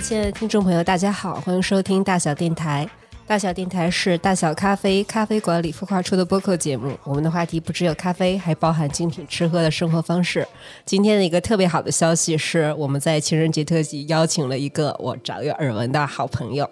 [0.00, 2.88] 亲爱的听众朋友，大家好，欢迎收听大小电台。
[3.26, 6.96] 大小电台是大小咖啡咖啡馆里孵化出的播客节目。
[7.02, 10.46] 我们的话题不只有咖啡，还包含精品吃喝的生活方式。
[10.84, 16.68] 今天的一个特别好的消息是，我们在情人节特辑邀请了一个我早有耳闻的好朋友。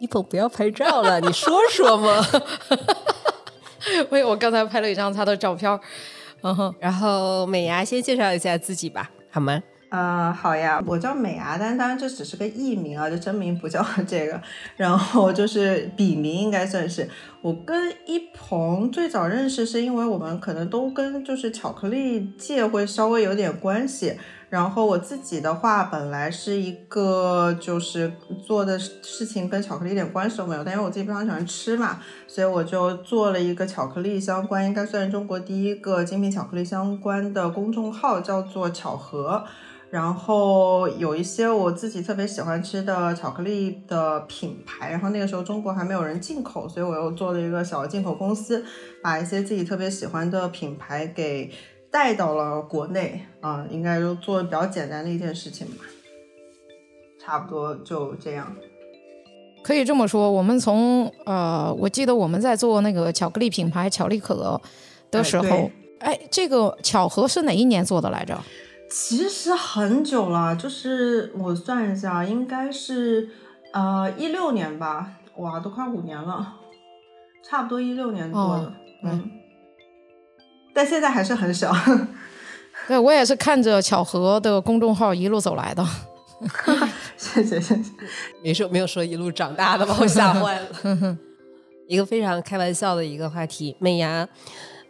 [0.00, 2.26] 一鹏，不要拍照了，你说说嘛。
[3.94, 5.80] 因为我刚才拍了一张他的照片。
[6.42, 9.62] 嗯哼，然后美牙先介绍一下自己吧，好吗？
[9.90, 14.40] 嗯，好呀，我叫美牙，但当然这只是个艺名啊，就真名不叫这个。
[14.76, 17.08] 然后就是笔名，应该算是
[17.40, 24.16] 我跟一鹏最早认识，是因为我们可能都跟就是巧克力界会稍微有点关系。
[24.48, 28.12] 然后我自己的话，本来是一个就是
[28.44, 39.44] 做的事情跟巧克力一点关系都没有，但因为我自己非常喜欢吃嘛，所以我就做了一个巧克力相关，应该算是中国第一个精品巧克力相关的公众号，叫做巧合。
[39.90, 48.64] 然后有一些我自己特别喜欢吃的巧克力的品牌，然后那个时候中国还没有人进口，所以我又做了一个小的进口公司，
[49.02, 51.50] 把一些自己特别喜欢的品牌给
[51.90, 55.84] 带到了国内啊，应该就做的比较简单的一件事情吧，
[57.18, 58.54] 差不多就这样。
[59.62, 64.60] 可以这么说，我们从呃，我记得我们在做那个巧克力品牌巧力可
[65.10, 65.70] 的时候，
[66.00, 68.38] 哎，这个巧合是哪一年做的来着？
[68.88, 73.28] 其实很久了，就是我算一下，应该是
[73.72, 76.54] 呃一六年吧，哇，都快五年了，
[77.44, 78.72] 差不多一六年多了，
[79.04, 79.30] 嗯，
[80.72, 81.72] 但现在还是很小。
[82.86, 85.84] 对我也是看着巧合的公众号一路走来的，
[87.16, 87.90] 谢谢谢谢，
[88.44, 91.18] 没说没有说一路长大的，把我吓坏了。
[91.88, 94.28] 一个非常开玩笑的一个话题，美牙，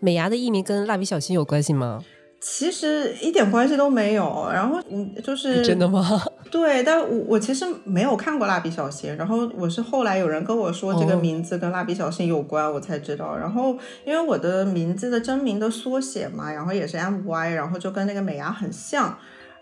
[0.00, 2.02] 美牙的艺名跟蜡笔小新有关系吗？
[2.40, 6.22] 其实一点关系都没有，然后嗯，就是真的吗？
[6.50, 13.36] 对，但我我其实没有看过蜡笔小新，然后我是后来有人跟我说这个名字跟蜡笔小新有关，我才知道。
[13.36, 19.18] 然后因为我的名字的真名的缩写嘛，然后也是 M Y，然后就跟那个美牙很像。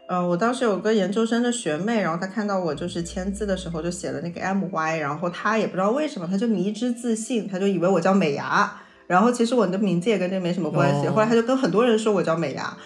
[0.06, 8.70] 呃，我当时有个研究生的学妹，然后她看到我就是签字的时候就写了那个 M Y，然后她也不知道为什么，她就迷之自信，她就以为我叫美牙。
[9.06, 12.76] 然后其实我的名字也跟这没什么关系，后来他就跟很多人说我叫美牙，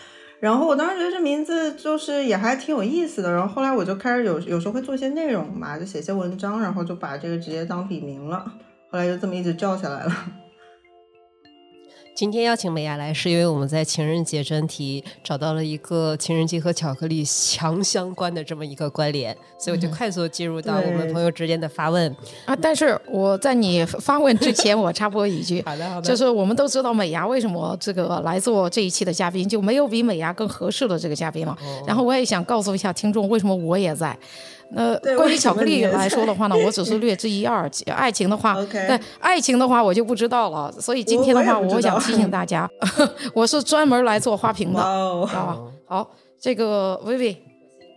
[0.40, 8.44] 然后我当时觉得这名字就是也还挺有意思的，然后后来我就开始有有时候会做一些内容嘛，就写些文章，然后就把这个直接当笔名了，
[8.90, 10.12] 后来就这么一直叫下来了。
[12.18, 22.12] 今天邀请美雅来，是因为我们在情人节专题找到了一个情人节和巧克力强相关的这么一个关联，所以我就快速进入到我们朋友之间的发问
[22.44, 22.56] 啊。
[22.60, 31.56] 但是我在你发问之前，我插播一句，好的好的，就是我们都知道美牙为什么这个来做这一期的嘉宾，就没有比美牙更合适的这个嘉宾了。
[31.86, 34.18] 然后我也想告诉一下听众，为什么我也在。
[34.70, 37.70] 那关于巧克力来说的话呢， 我只是略知一二。
[37.86, 40.70] 爱情的话，对爱情的话我就不知道了。
[40.72, 42.68] 所以今天的话，我想提醒大家，
[43.32, 45.58] 我是专门来做花瓶的啊。
[45.86, 47.42] 好，这个薇薇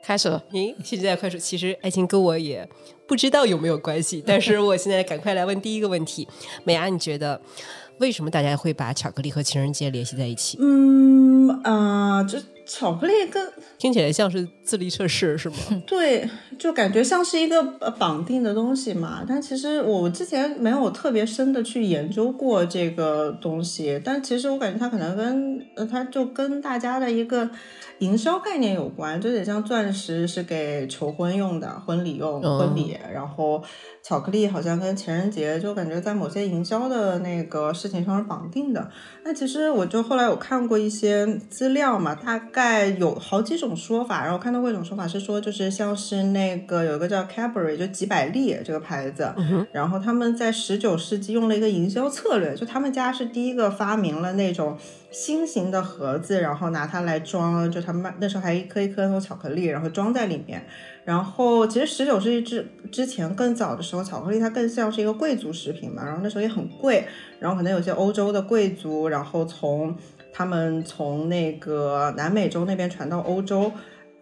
[0.04, 0.40] 开始。
[0.52, 2.68] 您现在快说，其实爱情跟我也
[3.08, 6.28] 不知道有没有关系，但是我现在赶快来问第一个问题：
[6.64, 7.42] 美安，你觉得
[7.98, 10.58] 为什么大家会把巧克力和情人节联系在一起？
[10.62, 12.42] 嗯啊，这。
[12.74, 13.46] 巧克力跟
[13.78, 15.56] 听起来像是智力测试是吗？
[15.86, 17.62] 对，就感觉像是一个
[18.00, 19.26] 绑定的东西嘛。
[19.28, 27.50] 但其实我之前没有特别深的去研究过这个东西，但其实我感觉它可能跟呃，它就跟大家的一个。
[28.02, 32.98] 营销概念有关，就有点像钻石是给求婚用的，婚礼用，婚礼。
[33.14, 33.64] 然后
[34.02, 38.90] 巧克力好像跟情人节，就感觉在某些营销的那个事情上是绑定的。
[39.24, 44.24] 那其实我就后来有看过一些资料嘛，大概有好几种说法。
[44.24, 49.32] 然后看到过一种说法是说，就是像是那个有一个叫 Cadbury，就吉百利这个牌子，
[49.72, 54.76] 然后他们在十九世纪用了一个营销策略，就他们家是第一个发明了那种。
[55.12, 60.66] 心形的盒子，然后拿它来装，就他们那时候还一颗一颗那种巧克力，然后装在里面。
[61.04, 67.04] 然后其实十九世纪之之前更早的时候，巧克力它更像是一个贵族食品嘛，然后那时候也很贵。
[67.40, 69.94] 然后可能有些欧洲的贵族，然后从
[70.32, 73.70] 他们从那个南美洲那边传到欧洲，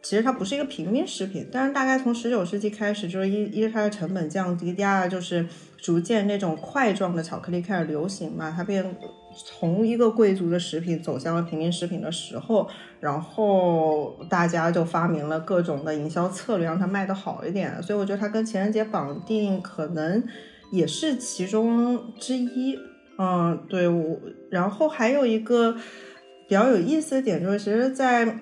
[0.01, 1.47] 其实它不是一个平民食品。
[1.51, 5.45] 但是大概从十九世纪开始，就是一一是它的成本降低，第二就是
[5.77, 8.95] 逐渐那种块状的巧克力开始流行嘛，它变。
[9.35, 12.67] 从一个贵族的食品走向了平民食品的时候，
[12.99, 17.81] 然后大家就发明了各种的营销策略，让它卖得好一点。
[17.81, 20.23] 所以我觉得它跟情人节绑定可能
[20.71, 22.77] 也是其中之一。
[23.17, 23.87] 嗯，对。
[23.87, 24.17] 我
[24.49, 28.39] 然后还有一个比较有意思的点就是，其实，在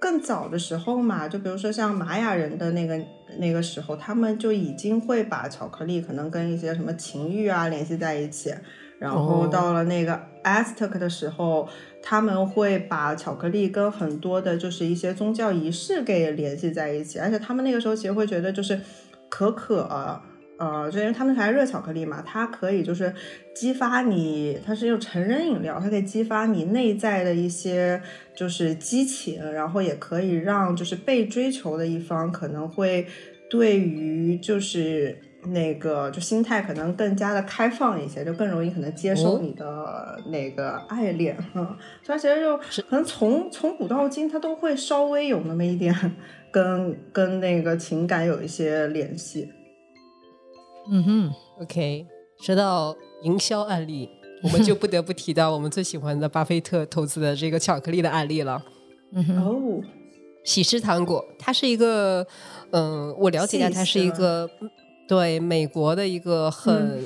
[0.00, 2.98] 更早的时候嘛，就比如说像玛雅人的那个
[3.38, 8.52] 那个时候，他们就已经会把巧克力可能跟一些什么情欲啊联系在一起。
[8.98, 11.68] 然后到了那个 Aztec 的时候，
[12.02, 18.80] 他们会把巧克力跟很多的就是一些宗教仪式给联系在一起，而且他们那个时候其实会觉得就是
[19.28, 19.88] 可可。
[20.58, 23.14] 呃，就因为他们还热巧克力嘛，它可以就是
[23.54, 28.02] 激发你，它是用成人饮料，它可以激发你内在的一些
[28.34, 33.06] 就是激情，然后也可以让就是被追求的一方可能会
[33.48, 45.94] 对于就是那个就心态可能更加的开放一些，就更容易可能接受你的那个爱恋，嗯，所以其实就可能从从古到今，它都会稍微有那么一点
[46.50, 49.48] 跟跟那个情感有一些联系。
[50.90, 51.32] 嗯哼
[51.62, 52.06] ，OK，
[52.40, 54.08] 说到营销案例，
[54.42, 58.62] 我们就不得不提到我们最喜欢的巴菲特投资的这个巧克力的案例了。
[59.12, 59.82] 嗯哼，哦，
[60.44, 62.26] 喜事糖果，它是一个，
[62.70, 64.48] 嗯，我了解一下，它是一个
[65.08, 67.02] 对美国的一个很，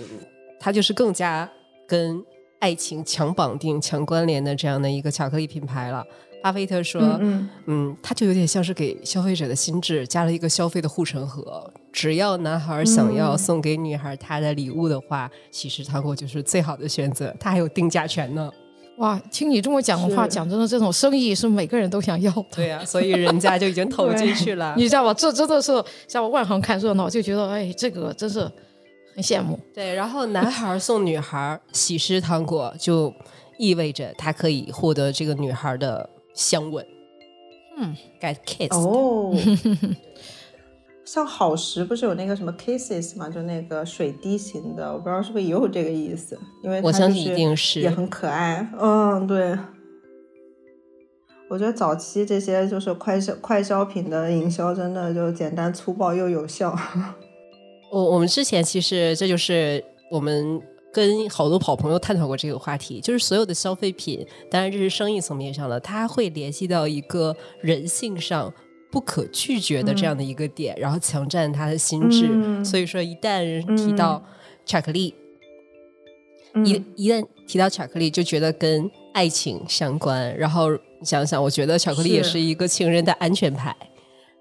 [0.60, 1.48] 它就是更加
[1.86, 2.22] 跟
[2.58, 6.04] 爱情强绑定、强关联的这样的一个巧克力品牌了。
[6.42, 11.72] 巴菲特说：“嗯嗯，他就有点像是给消费者的心智加了一个消费的护城河。
[11.92, 17.32] 只要男孩想要送给女孩他的礼物的话，其实糖果就是最好的选择。
[17.38, 18.50] 他还有定价权呢。
[18.98, 22.44] 哇，听你这么讲的话，讲真的，这种生意是每个人都想要的。
[22.56, 24.74] 对呀，所以人家就已经投进去了。
[24.78, 25.14] 你知道吧？
[25.14, 28.40] 这真的是像外行看热闹，就觉得哎，这个真是
[29.14, 29.58] 很羡慕。
[29.74, 33.12] 对，然后男孩送女孩喜事糖果，就
[33.58, 36.82] 意味着他可以获得这个女孩的。”香吻，
[37.76, 39.36] 嗯，get kiss 哦，
[41.04, 49.58] 像好时不是有那个什么 kisses 嘛，就那个水滴型的，我不知道是不是也有这个意思，因为我相信一定是也很可爱，嗯，对，
[51.50, 56.76] 我觉得早期这些就是快消快消品的营销，真的就简单粗暴又有效。
[57.90, 60.60] 我我们之前其实这就是我们。
[60.94, 68.52] 跟好多好朋友探讨过这个话题，就是所有的消费品，当然这是生意层面上的，它会联系到一个人性上
[68.92, 72.62] 不可拒绝的这样的一个点，然后强占他的心智。
[72.62, 73.42] 所以说，一旦
[73.74, 74.22] 提到
[74.66, 75.14] 巧克力，
[76.62, 80.36] 一一旦提到巧克力，就觉得跟爱情相关。
[80.36, 80.68] 然后
[81.02, 83.74] 想想，我觉得巧克力也是一个情人的安全牌。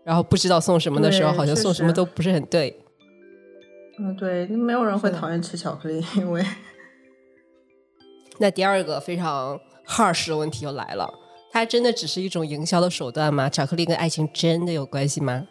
[0.04, 2.78] 然后不知道送什么的时候，好像送什么都不是很对。
[4.00, 6.44] 嗯，对，没有人会讨厌吃巧克力，因为
[8.40, 11.08] 那第二个非常 harsh 的问题又来了，
[11.52, 13.50] 它真的只是一种营销的手段吗？
[13.50, 15.48] 巧克力跟爱情真的有关系吗？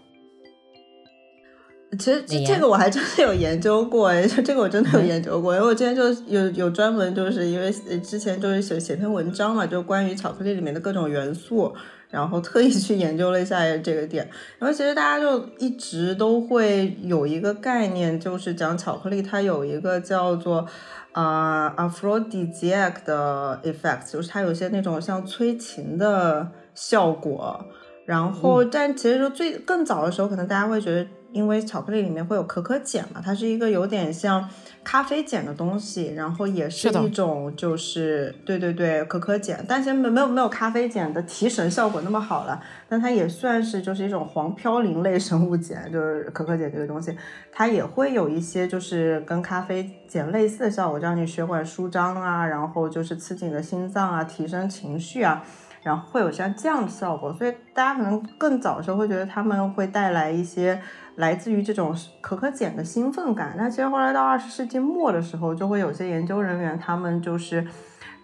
[1.99, 7.70] 其实这这个我还真的有研究过，哎， 这个我真的有研究过，因为我之前就有有专门就是因为
[8.00, 11.75] 之前就是写写篇文章嘛，就关于巧克力里面的各种元素。
[12.11, 20.67] 然后特意去研究了一下这个点，然后其实大家就一直都会有一个概念，就是讲巧克力它有一个叫做
[21.12, 27.65] 啊 aphrodisiac 的 effect，就是它有些那种像催情的效果。
[28.07, 31.07] 然后但其实就最更早的时候，可能大家会觉得。
[31.32, 34.49] 因为巧克力里面会有可可碱嘛，它是一个有点像
[34.83, 47.16] 咖啡碱的东西，然后也是一种就是对对对可可碱，但是没没有没有咖啡碱的提神效果那么好了，但它也算是就是一种黄嘌呤类生物碱，就是可可碱这个东西，
[47.52, 55.45] 它也会有一些就是跟咖啡碱类似的效果，让你血管舒张啊，然后就是刺激你的心脏啊，提升情绪啊。
[55.83, 60.81] 然后会有像这样的效果，所以大家可能更早的时候会觉得他们会带来一些
[61.17, 63.55] 来自于这种可可碱的兴奋感。
[63.57, 67.67] 那其实后来到二十世纪末的时候，就会有些研究人员他们就是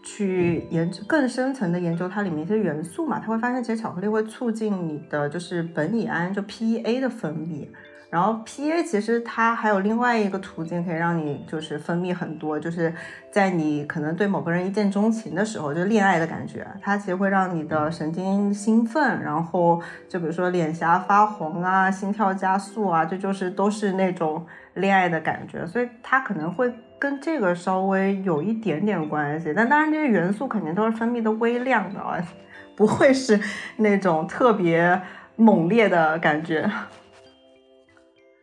[0.02, 7.66] 去研究更深层的研究它里面一些元素嘛，他会发现其实巧克力会促进你的就是苯乙胺就 PEA 的分泌。
[8.08, 12.94] 然后 PA 其实它还有另外一个途径可以让你就是分泌很多，就是
[13.30, 32.16] 在你可能对某个人一见钟情的时候，就恋爱的感觉，它其实会让你的神经兴奋，然后就比如说脸颊发红啊，心跳加速啊，这就是都是那种恋爱的感觉，所以它可能会跟这个稍微有一点点关系，但当然这些元素肯定都是分泌的微量的啊，
[32.76, 33.40] 不会是
[33.78, 35.02] 那种特别
[35.34, 36.70] 猛烈的感觉。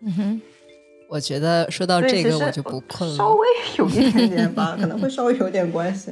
[0.06, 0.42] 嗯哼，
[1.10, 6.12] 我觉得说到这个我就不困了，稍微有一点点吧，可能会稍微有点关系。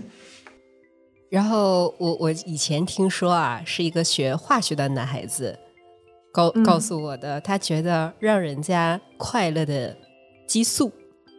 [1.30, 5.58] 然后我我以前听说啊，是一个学化学的男孩子
[6.32, 9.96] 告告诉我的，他觉得让人家快乐的
[10.48, 10.92] 激素，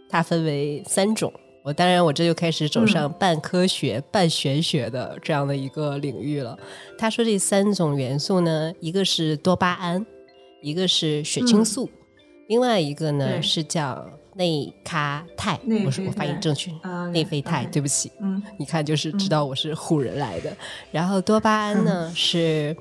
[0.09, 1.32] 它分为三种，
[1.62, 6.59] 我当然，我这就开始走上半科学、半玄学的这样的一个领域了。
[6.99, 10.06] 他说这三种元素呢，一个是多巴胺，
[10.62, 11.90] 一个是血清素，
[12.52, 15.59] 另外一个呢是叫内咖肽。
[15.87, 16.71] 我说我发音正确，
[17.11, 17.64] 内啡肽。
[17.73, 20.54] 对不起，嗯，你看就是知道我是唬人来的。
[20.90, 22.76] 然后多巴胺呢是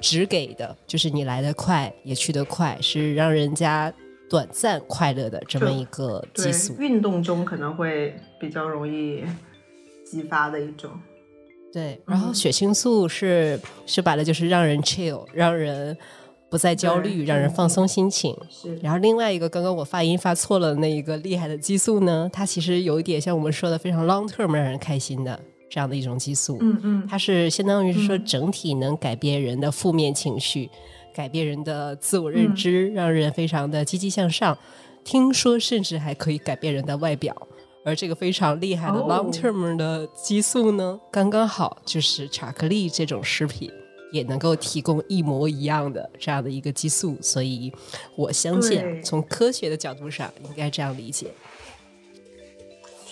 [0.00, 3.92] 只给的，就是你来得快也去得快，是让人家。
[4.28, 9.24] 短暂快乐的这么一个激素，运动中可能会比较容易
[10.06, 10.88] 激发的一种。
[11.72, 15.98] 对，然后血清素是说白了就是让人 chill，让人
[16.50, 18.36] 不再焦虑，让人放松心情。
[18.50, 18.76] 是。
[18.82, 25.40] 然后另外一个，刚刚我发音发错了，那一个厉害的激素呢，它其实有一点像我们说的非常 long term 让人开心的
[25.70, 26.58] 这样的一种激素。
[26.60, 27.06] 嗯嗯。
[27.08, 30.68] 它是相当于是说整体能改变人的负面情绪。
[31.12, 34.56] 改变人的自我认知，让人非常的积极向上。
[35.02, 37.36] 听说甚至还可以改变人的外表。
[37.84, 43.70] 而这个非常厉害的 long term 的激素呢，刚刚好就是巧克力这种食品
[44.10, 47.16] 也能够提供一模一样的这样的一个激素。
[47.20, 47.72] 所以
[48.16, 51.28] 我相信，从科学的角度上，应该这样理解。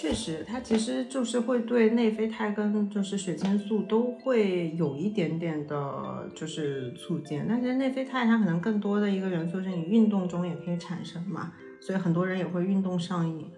[0.00, 7.44] 确实，它其实就是会对内啡肽跟就是血清素都会有一点点的，就是促进。
[7.48, 13.50] 但是内啡肽它可能更多的一个元素是你运动中也可以产生嘛，所以很多人也会运动上瘾。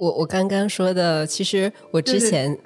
[0.00, 2.58] 我我刚刚说的，其实我之前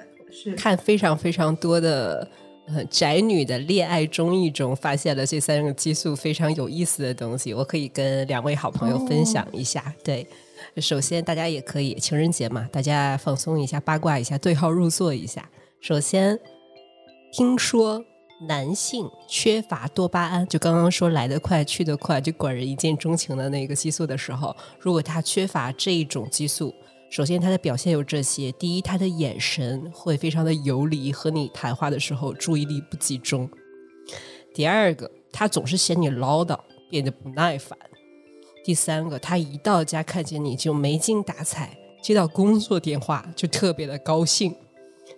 [0.57, 2.29] 看非常非常多的
[2.67, 9.93] 呃宅女的恋爱综艺中，发现了这三个激素非常有意思的东西，我可以跟两位好朋友分享一下。
[10.03, 10.27] 对。
[10.75, 15.49] 首先，大家也可以情人节嘛，大家放松一下，八卦一下，对号入座一下。
[15.79, 16.37] 首先，
[17.31, 18.03] 听说
[18.47, 26.75] 男性缺乏多巴胺，就刚刚说来得快去得快，就管人一见钟情的那个激素的时候，如果他缺乏这一种激素，
[27.09, 33.47] 首先他的表现有这些：第一，他的眼神会非常的游离，和你谈话的时候注意力不集中；
[34.53, 37.77] 第二个，他总是嫌你唠叨，变得不耐烦。
[38.63, 44.55] 第三个，他一到家看见你就没精打采，接到工作电话就特别的高兴。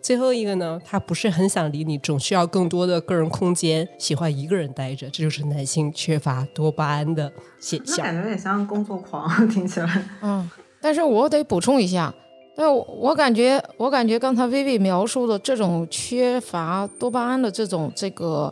[0.02, 8.06] 最后一个呢，他不是很想理你，总需要更多的个人空间，喜欢一个人待着，这就是男性缺乏多巴胺的现象。
[8.06, 10.06] 感觉有点像工作狂， 听起来。
[10.22, 10.50] 嗯，
[10.82, 12.14] 但是我得补充一下，
[12.56, 18.52] 但我感觉，我感觉刚才薇薇描述的这种缺乏多巴胺的这种这个。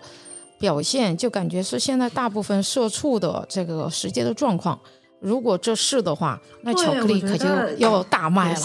[0.60, 4.78] 表现就感觉是现在大部分社畜的这个实际的状况。
[5.22, 8.60] 如果这是的话，那巧克力可就要大卖了。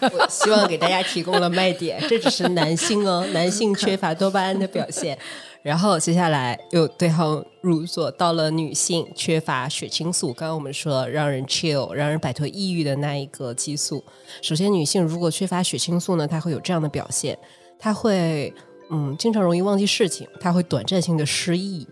[0.10, 5.18] 我希望给大家提供了卖点，这只是男性哦，男性缺乏多巴胺的表现。
[5.66, 10.32] 然后接下来又对号入座，到了女性缺乏血清素。
[10.32, 14.04] 刚刚我们说让人 chill，让人摆脱抑郁的那一个激素。
[14.40, 17.36] 首先，女性如果缺乏血清素呢，她会有这样的表现，
[17.80, 18.54] 她会。
[18.88, 21.84] 嗯，经常容易忘记事情，她会短暂性的失忆，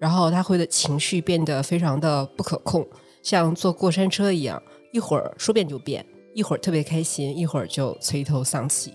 [0.00, 2.84] 然后她会的情绪变得非常的不可控，
[3.22, 4.60] 像坐过山车一样，
[4.92, 8.92] 一会儿说变就变，一会儿特别开心，一会儿就垂头丧气。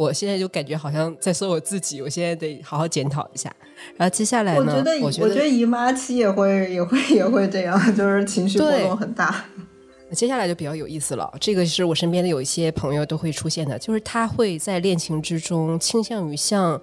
[0.00, 3.54] 我现在就感觉好像在说我自己，我现在得好好检讨一下。
[3.98, 4.60] 然后接下来呢？
[4.60, 9.44] 我觉得，我觉得姨妈期也会也会也会这样，就是情绪波动很大。
[10.12, 16.80] 接下来就比较有意思了，这个是我身边的有一些朋友都会出现的，就是他会在恋情之中倾向于像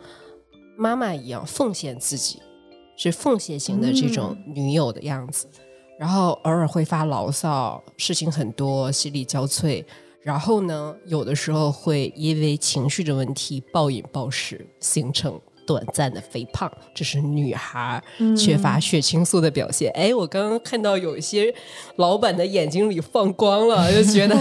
[0.77, 2.39] 妈妈一样奉献自己，
[2.95, 5.47] 是奉献型的这种女友的样子，
[5.99, 9.83] 然后偶尔会发牢骚，事情很多，心力交瘁，
[10.21, 15.39] 然后呢，有的时候会因为情绪的问题暴饮暴食，形成。
[15.67, 18.01] 短暂的肥胖，这是女孩
[18.35, 19.91] 缺乏血清素的表现。
[19.93, 21.53] 哎，我刚刚看到有一些
[21.97, 24.35] 老板的眼睛里放光了，就觉得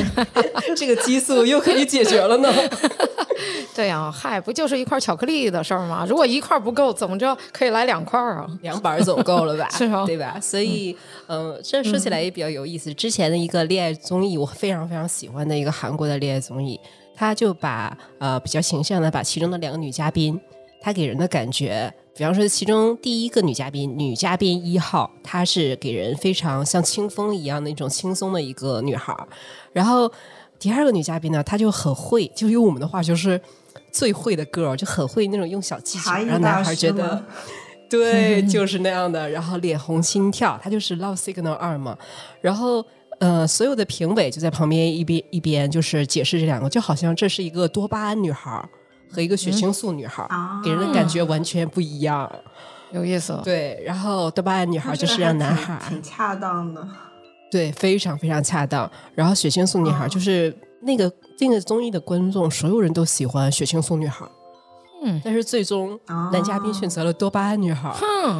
[0.74, 2.50] 这个激素又可以解决了呢。
[3.74, 6.06] 对呀，嗨，不就是一块巧克力的事儿吗？
[6.08, 8.46] 如果一块不够，怎么着可以来两块啊？
[8.62, 9.68] 两板总够了吧？
[9.76, 10.38] 是啊，对吧？
[10.40, 12.94] 所以，嗯，这说起来也比较有意思。
[12.94, 16.78] 之前的一个恋爱综艺，我非常非常喜欢的一个韩国的恋爱综艺，
[17.16, 20.40] 他就把呃比较形象的把其中的两个女嘉宾。
[20.84, 29.26] 她给人的感觉，比方说，其中第一个女嘉宾，女嘉宾一号，她是给人非常像清风一样的一种轻松的一个女孩儿。
[29.72, 30.12] 然后
[30.58, 33.40] 第二个女嘉宾呢，她就很会，就用我们的话就是
[33.90, 37.24] 最会的 girl，就很会那种用小技巧让男孩觉得，
[37.88, 39.30] 对， 就是那样的。
[39.30, 41.96] 然后脸红心跳，她就是 Love Signal 二嘛。
[42.42, 42.84] 然后
[43.20, 48.68] 呃，所有的评委就在旁边一边一边就是解释这两个，就好像这是一个多巴胺女孩儿。
[49.14, 50.28] 和一个血清素女孩，
[50.64, 52.30] 给人的感觉完全不一样，
[52.92, 53.38] 有意思。
[53.44, 56.86] 对，然后多巴胺女孩就是让男孩挺恰当的。
[57.50, 58.90] 对，非常非常恰当。
[59.14, 60.52] 然后《血清素女孩》就是
[60.82, 64.26] 那个那个综艺的观众，所有人都喜欢《血清素女孩》。
[65.06, 66.00] 嗯，但是最终
[66.32, 67.94] 男嘉宾选择了多巴胺女孩，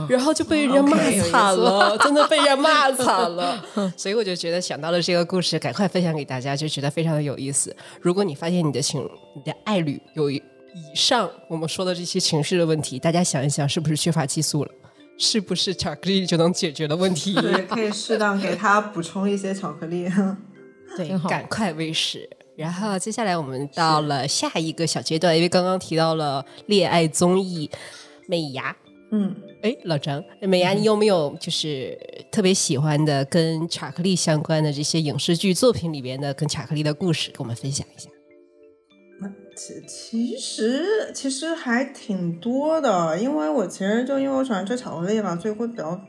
[0.08, 0.96] 然后就被人骂
[1.30, 3.62] 惨了， 真的被人骂惨了。
[3.98, 7.76] 所以我就觉得想到了这个故事，赶快分享给大家，就觉得非常的有意思。
[8.00, 10.30] 如果你发现你的情、你的爱侣有
[10.74, 14.70] 以上我们说的这些情绪的问题，大家想一想，是不是缺乏激素了？
[15.16, 17.32] 是不是巧克力就能解决的问题？
[17.34, 20.08] 对，可以适当给他补充一些巧克力。
[20.96, 22.28] 对，赶快喂食。
[22.56, 27.68] 然后接下来我们到了下一个小阶段，因为刚刚提到了恋爱综艺
[28.26, 28.72] 《美牙》。
[29.12, 31.96] 嗯，哎，老张，美牙，你有没有就是
[32.32, 38.08] 特别喜欢的跟巧克力相关的这些影视剧作品里边的跟巧克力的故事，跟我们分享一下？
[39.56, 46.00] 其其实其实还挺多的，因为我其实就因为我喜欢吃巧克力嘛，所以会比较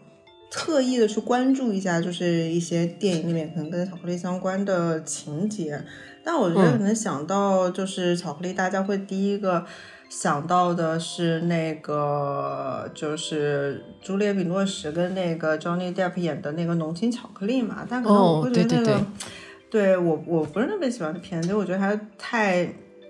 [0.51, 5.79] 特意的去关注一下，就是一些电影里面可能跟巧克力相关的情节。
[6.23, 9.63] 但我觉得可能想到就是巧克力，大家会第一个
[10.09, 17.85] 想到的是那个就是朱丽叶·比诺什跟那个 Johnny Depp 演的那个浓情巧克力嘛。
[17.87, 19.05] 但可能我会觉得那个，
[19.69, 22.67] 对我我不是特别喜欢的片子，我觉得还太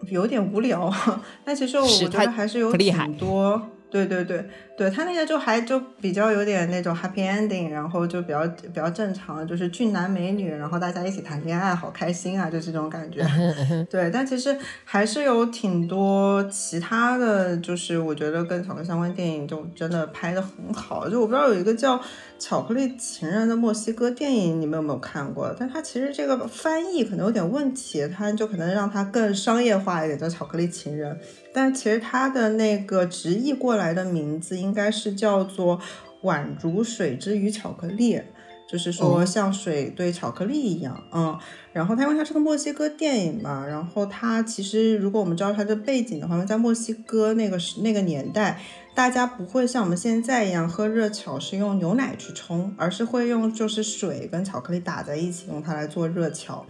[0.10, 0.92] 有点无聊。
[1.44, 3.70] 但其实我觉得还是有挺多。
[3.90, 4.46] 对对对，
[4.77, 13.25] 对他那个就还就比较有点那种 happy ending，然后就比较比较正常，就是俊男美女，然后大家一起谈恋爱，好开心啊，就这种感觉。
[13.89, 22.00] 对，但其实还是有挺多其他的就是我觉得跟巧克力相关电影就真的拍的很好，就我不知道有一个叫。
[22.38, 25.55] 巧克力情人的墨西哥电影，你们有没有看过？
[25.58, 31.17] 但它其实这个翻译可能有点问题，它就可能让它更商业化一点，叫巧克力情人。
[31.53, 35.80] 但其实它的那个直译过来的名字应该是叫做
[36.24, 38.20] 宛如水之于巧克力，
[38.68, 41.38] 就是说像水对巧克力一样，嗯。
[41.72, 48.60] 然后它因为它是个墨西哥电影嘛，然后它其实如果我们知道它的背景的话，在墨西哥那个时那个年代。
[48.96, 56.66] 大家不会像我们现在一样喝热巧是用牛奶去冲，而是会用就是水跟巧克力打在一起，用它来做热巧。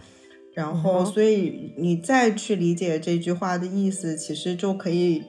[0.52, 5.22] 然后，所以你再去理解这句话的意思，其实就可以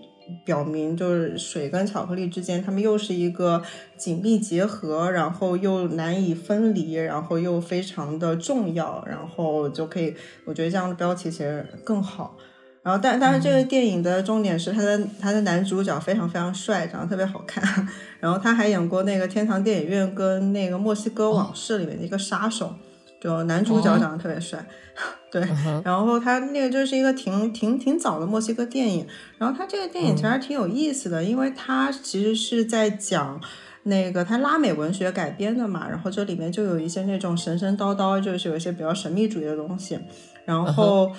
[0.44, 3.62] 表明，就是水跟巧克力之间，它们又是一个
[3.96, 10.14] 紧密结合，然后又难以分离，然后又非常的重要，然后就可以，
[10.46, 12.38] 我觉得这样的标题其实更好。
[12.84, 17.62] 然后，但但是这个电影的重点是他的他的男主角非常非常帅，长得特别好看。
[18.22, 22.76] 然后他还演过那个天堂电影院跟那个墨西哥往事里面的一个杀手，
[23.20, 24.66] 就男主角长得特别帅。
[25.32, 25.46] 对，
[25.84, 29.06] 然后他那个就是一个挺挺挺早的墨西哥电影。
[29.38, 33.40] 然后他这个电影其实挺有意思的，因为他其实是在讲
[33.84, 35.88] 那个他拉美文学改编的嘛。
[35.90, 40.00] 然后这里面就有一些那种神神叨叨，就是有一些比较神秘主义的东西。
[40.46, 41.12] 然后。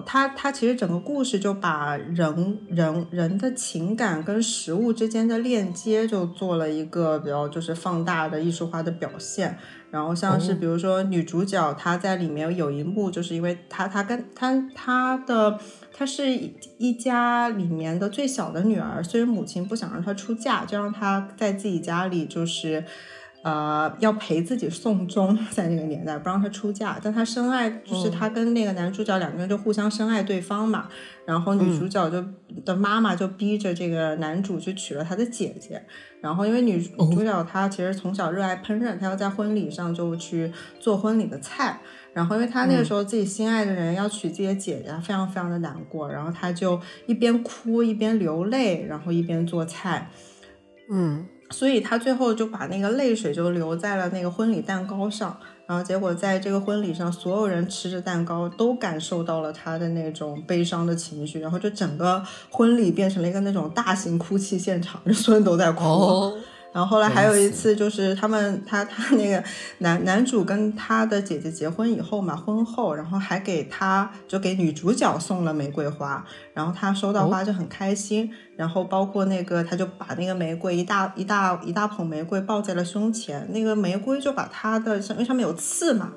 [0.00, 9.58] 他他其实整个故事就把人人人的情感跟食物之间的链接就做了一个比较就是放大的艺术化的表现，
[9.90, 15.58] 然后像是比如说女主角她在里面有一幕，就是因为她她跟她她的
[15.92, 16.30] 她是
[16.78, 22.84] 一家里面的最小的女儿，所以母亲不想让她出嫁，就让她在自己家里就是。
[23.42, 30.88] 呃，要陪自己送终，在那个年代不让她出嫁，但她深爱，就是她跟那个男主角两个人就互相深爱对方嘛。
[31.24, 32.24] 然后女主角就
[32.64, 35.82] 的妈妈就逼着这个男主去娶了他的姐姐。
[36.20, 41.80] 然后因为女主角她其实从小热爱烹饪，她要在婚礼上就去做婚礼的菜。
[42.12, 46.08] 然后因为她那个时候自己心爱的人要娶自己的姐姐，非常非常的难过。
[46.08, 50.08] 然后她就一边哭一边流泪，然后一边做菜。
[50.88, 51.26] 嗯。
[51.52, 55.36] 所以他最后就把那个泪水就留在了那个婚礼蛋糕上，
[55.66, 66.32] 然后结果在这个婚礼上，所有人吃着蛋糕都感受到了他的那种悲伤的情绪，然后就整个婚礼变成了一个那种大型哭泣现场，所有人都在哭。
[66.72, 69.44] 然后后来还有一次，就是他们他他那个
[69.78, 86.12] 男男主跟他的姐姐结婚以后嘛，婚后，然后还给他就给女主角送了玫瑰花，然后他收到花就很开心，然后包括那个他就把那个玫瑰一大一大一大捧玫瑰抱在了胸前，那个玫瑰就把他的因为上面有刺嘛。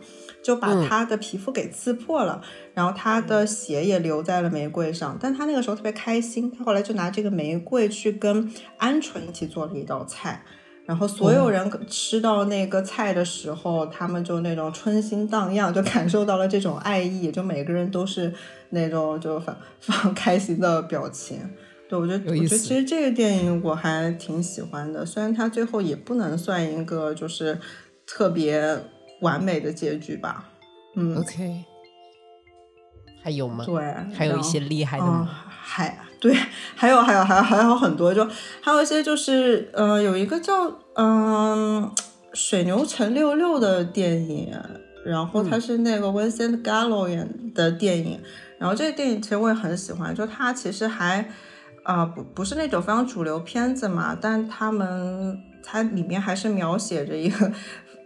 [0.46, 2.40] 就把他的皮肤给刺破了，
[2.76, 5.18] 然后他的血也留在了玫瑰上。
[5.20, 10.44] 但他那个时候特别开心，他后来就拿这个玫瑰去跟鹌鹑一起做了一道菜。
[10.86, 18.32] 然后所有人吃到那个菜的时候，他们就那种春心荡漾，就感受到了这种爱意，就每个人都是
[18.70, 21.40] 那种就非常开心的表情。
[21.90, 27.58] 对我觉得，我觉得其实这个电影我还挺喜欢的，虽然它最后也不能算一个就是
[28.06, 28.80] 特别。
[29.22, 30.50] 完美的结局吧。
[30.96, 31.66] 嗯，OK，
[33.22, 33.66] 还有吗？
[33.66, 35.30] 对，还有一些厉害的吗？
[35.50, 36.34] 还对，
[36.76, 38.26] 还有还有还有还有很多，就
[38.62, 41.92] 还有一些就是呃，有一个叫嗯
[42.34, 44.56] 水牛城六六的电影，
[45.06, 48.22] 然后它是那个 Vincent Gallo 演的电影，
[48.58, 51.30] 然后这个电影其实我也很喜欢，就它其实还
[51.84, 57.52] 啊不不是那种非常主流片子嘛，但他们它里面还是描写着一个。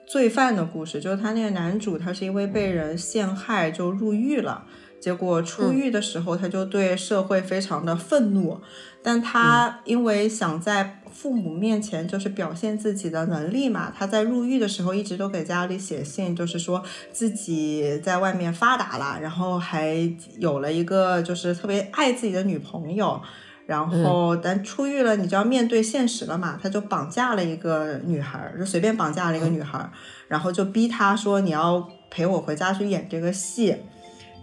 [0.09, 4.65] 罪犯的故事，就是他那个男主，他是因为被人陷害就入狱了，
[4.99, 8.59] 结果出狱的时候，他就对社会非常的愤怒，
[9.03, 23.21] 但他因为想在父母面前就是表现自己的能力嘛，他在入狱的时候一直都给家里写信，就是说自己在外面发达了，然后还有了一个就是特别爱自己的女朋友。
[23.69, 26.57] 然后，但出狱了，你就要面对现实了嘛？
[26.59, 29.87] 他就绑架了一个女孩，就随便绑架了一个女孩，
[30.27, 33.75] 然后就逼他说你要陪我回家去演这个戏。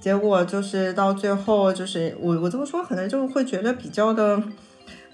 [0.00, 4.40] 结果就是到最后，就是我我这么说，可能就会觉得比较的，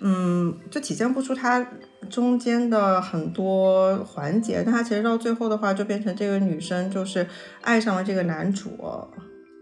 [0.01, 1.67] 嗯，就体现不出他
[2.11, 4.63] 中间的很多环节。
[4.63, 7.27] 但他其实到最后的话，就变成这个女生就是
[7.63, 8.77] 爱上了这个男主。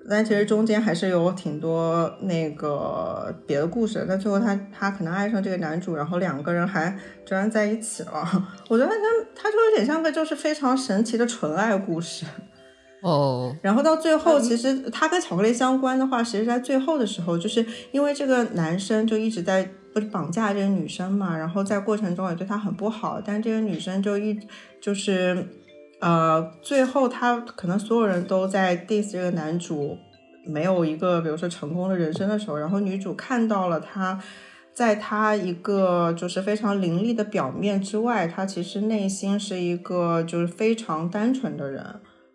[0.09, 6.91] 但其实中间还是有挺多那个别的故事，但最后他他可能爱上这个男主，然后两个人还
[7.25, 8.27] 居然在一起了。
[8.69, 8.95] 我觉得他
[9.35, 12.25] 他就有点像个就是非常神奇的纯爱故事。
[13.03, 13.55] 哦。
[13.63, 24.41] 然后到最后，其实他跟巧克力相关的话，其实在最后的时候，就是因为这个男生就一直在不是绑架这个女生嘛，然后在过程中也对她很不好，但这个女生就一
[24.81, 25.47] 就是。
[26.01, 29.97] 呃，最后他可能所有人都在 diss 这个男主
[30.45, 34.19] 没有一个比如说成功的人生的时候，然后女主看到了他，
[34.75, 41.85] 在他一个就是非常凌厉的表面之外，他其实内心是一个就是非常单纯的人，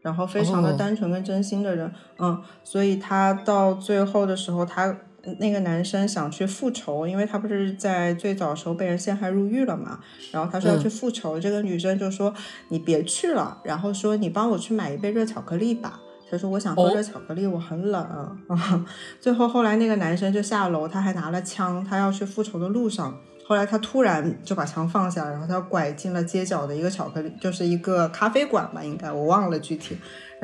[0.02, 4.96] 然后非常的单纯跟真心的人，嗯，所以他到最后的时候他。
[5.40, 10.00] 那个男生想去复仇，因为他不是在最早时候被人陷害入狱了嘛，
[10.32, 12.34] 然后他说要去复仇，这个女生就说
[12.70, 16.00] 你别去了，然后说你帮我去买一杯热巧克力吧。
[16.30, 18.38] 他说我想喝热巧克力，我很冷。
[19.22, 23.16] 最后后来那个男生就下楼，他还拿了枪，他要去复仇的路上。
[23.48, 29.96] 后来他突然就把枪放下，然后他拐进了街角的一个巧克力，就是一个咖啡馆吧，应该我忘了具体。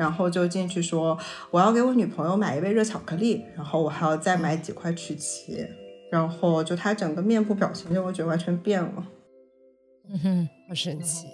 [0.02, 1.16] 然后就进去说
[1.52, 5.64] 我要给我女朋友买一杯热巧克力，然后我还要再买几块曲奇。
[6.10, 9.06] 然后就他整个面部表情就我觉得完全变了。
[10.10, 11.26] 嗯哼，好神奇。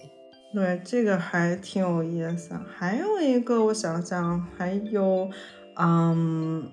[0.55, 2.51] 对，这个还挺有意思。
[2.77, 5.29] 还有一个我想想，还有，
[5.77, 6.71] 嗯，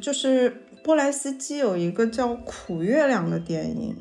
[0.00, 0.50] 就是
[0.82, 3.94] 波兰斯基有一个叫《苦月亮》的电影。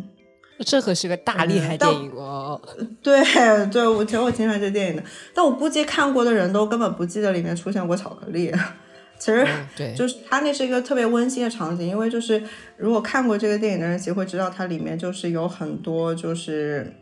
[0.63, 2.61] 这可是个大厉害电影哦！
[3.01, 3.21] 对
[3.69, 8.51] 对，我其实我挺喜欢这电影的，但我估计看过的人都根本不记得里面出现过巧克力。
[9.19, 12.41] 其实，对，就是它那是一个特别温馨的场景，因为就是
[12.77, 16.93] 如果看过这个电影的人，其实会知道它里面就是有很多就是，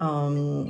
[0.00, 0.66] 嗯。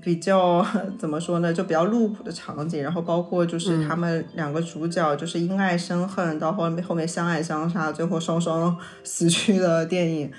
[0.00, 0.64] 比较
[1.00, 10.30] 怎么说呢，就比较露骨的场景，然后包括就是他们两个主角就是因爱生恨，到后面后面相爱相杀，最后双双死去的电影。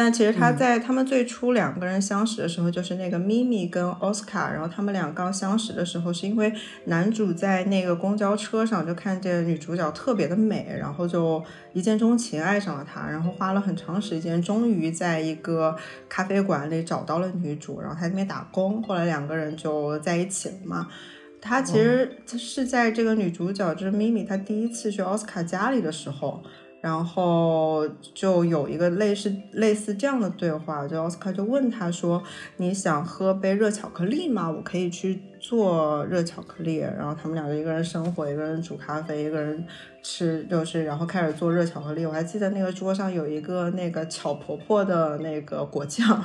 [0.00, 6.52] 但其实他在他们最初两个人相识的时候，就是那个咪咪跟奥斯卡，然后他们俩刚相识的时候，是因为
[6.84, 15.76] 男主在那个公交车上就看见女主角特别的美，然后就一见钟情爱上了她，然后花了很长时间，终于在一个
[16.08, 20.86] 咖啡馆里找到了女主，然后他那边打工，后来两个人就在一起了嘛。
[21.40, 26.44] 他其实是在这个女主角就是咪咪，她第一次去奥斯卡家里的时候。
[26.80, 32.22] 然后就有一个类似类似这样的对话，就奥斯卡就问他说
[32.58, 34.48] ：“你想喝杯热巧克力吗？
[34.48, 39.66] 我可以去做热巧克力。”然后他们两个一个人生火，一个人煮咖啡，一个人
[40.04, 42.06] 吃，就是然后开始做热巧克力。
[42.06, 46.24] 我还记得那个桌上有一个那个巧婆婆的那个果酱，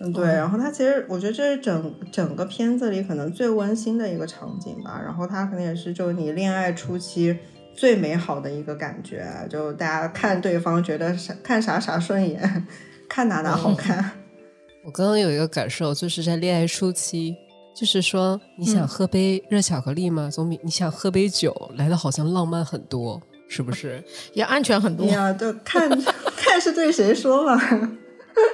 [0.00, 0.24] 嗯，对。
[0.28, 4.98] 然后他其实我觉得这是整整个片子里可能最温馨的一个场景吧。
[5.04, 7.36] 然后他可能也是就你恋爱初期。
[7.78, 12.66] 最美好的一个感觉，就大家看对方觉得啥看啥啥顺眼，
[13.08, 14.10] 看哪哪好看。
[14.84, 17.36] 我刚刚有一个感受，就是在恋爱初期，
[17.76, 20.28] 就是说你想喝杯热巧克力吗？
[20.28, 24.02] 总比你想喝杯酒来的好像浪漫很多，是不是？
[24.32, 25.32] 也安全很多呀。
[25.32, 25.88] 就看
[26.36, 27.62] 看是对谁说嘛。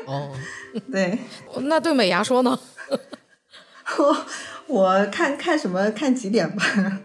[0.06, 0.30] 哦，
[0.92, 1.18] 对，
[1.62, 2.58] 那对美牙说呢？
[3.96, 4.26] 我
[4.66, 7.00] 我看看什么看几点吧。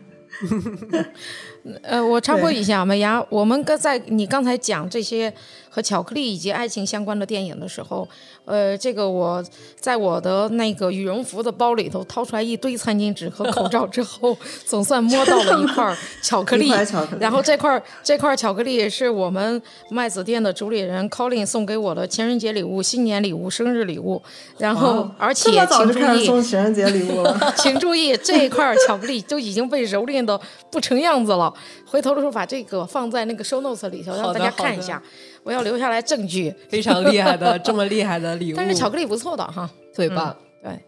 [1.81, 5.33] 呃，我插播一下，美牙，我们刚在你刚才讲这些
[5.79, 8.05] 和巧克力以及爱情相关的电影的时候，
[8.43, 9.41] 呃，这个我
[9.79, 14.37] 在我的那个羽绒服的包里头掏出来一堆餐巾纸和口罩之后，
[14.67, 16.69] 总算摸到了一块巧克力。
[17.17, 24.21] 然后这块这块巧克力是我们麦子店的主理人 Colin 送给我的情人节礼物、新年礼物、生日礼物。
[24.57, 27.53] 然后，而且请注意，送情人节礼物了。
[27.55, 30.37] 请注意，这一块巧克力就已经被蹂躏的
[30.69, 31.53] 不成样子了。
[31.85, 35.01] 回头的时候把这个放在那个 show notes 里头，让大家看一下。
[35.49, 36.53] 我要留下来证据。
[36.69, 38.55] 非常厉害的，这么厉害的礼物。
[38.55, 40.37] 但是巧克力不错的哈，对吧？
[40.61, 40.79] 对。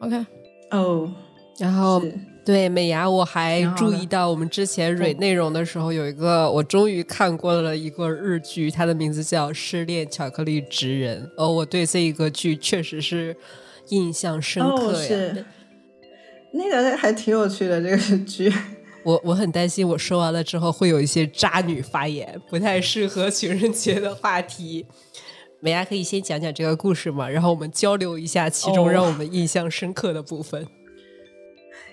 [0.00, 0.26] OK。
[0.72, 1.08] 哦。
[1.60, 2.02] 然后
[2.44, 11.22] 对美牙，我还注意到我们之前蕊内容的时候，有一个我终于看过了一个日剧，它的名字叫《失恋巧克力职人》。
[11.36, 13.36] 哦，我对这一个剧确实是
[13.90, 15.44] 印象深刻呀。
[16.52, 18.52] 那个还挺有趣的这个剧。
[19.04, 24.86] 我我很担心，我说完了之后会有一些渣女发言，不太适合情人节的话题。
[25.60, 30.66] 美亚可以先讲讲这个故事嘛，然后我们交流一下其中让我们印象深刻的部分。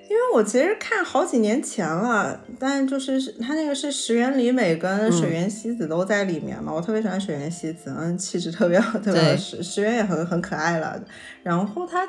[0.09, 10.99] 因为我其实看好几年前了，但就是他那个是石原里美跟水原希子都在里面嘛，我特别喜欢水原希子，嗯，气质特别好，特别石石原也很很可爱了。
[11.43, 12.07] 然后他。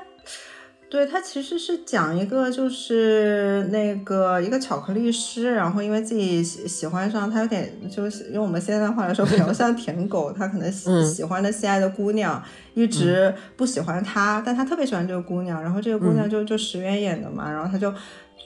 [0.90, 12.42] 对他其实是讲一个，就是那个一个巧克力师，然后因为自己喜喜欢上他，有点就是用我们现在的话来说，比较像舔狗，他可能喜喜欢的心爱的姑娘
[12.74, 17.94] 一直不喜欢他，但他特别喜欢这个姑娘，然后这个姑娘就就石原演的嘛，然后他就。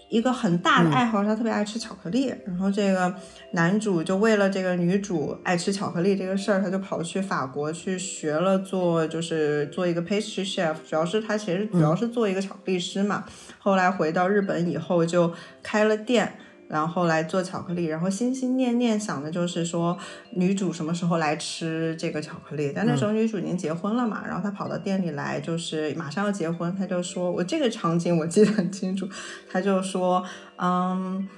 [0.08, 2.32] 一个很大的爱好，他特别爱吃巧克力。
[2.46, 3.14] 然后这个
[3.52, 10.74] 男主就为了这个女主爱吃巧克力这个事儿，他就跑去法国去学了做，就是做一个 pastry chef。
[10.88, 13.24] 主要是他其实主要是做一个巧克力师嘛。
[13.58, 16.38] 后来回到日本以后，就开了店。
[16.74, 19.96] 然后来做巧克力，然后心心念念想的就是说
[20.32, 22.72] 女主什么时候来吃这个巧克力。
[22.74, 29.08] 但那时候女主已经结婚了嘛，然后她跑到店里来，就是马上要结婚，她就说：“我这个场景我记得很清楚。”
[29.48, 30.24] 她就说
[30.58, 31.28] ：“嗯，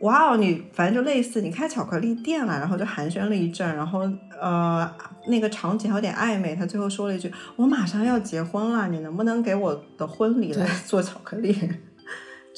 [0.00, 4.90] 哇哦，你反正就类似你开巧克力店了。”然后就寒暄了一阵，然后呃
[5.26, 6.56] 那个场景还有点暧昧。
[6.56, 11.54] 她最后说了一句：“我马上要结婚了，你能不能给我的婚礼来做巧克力？”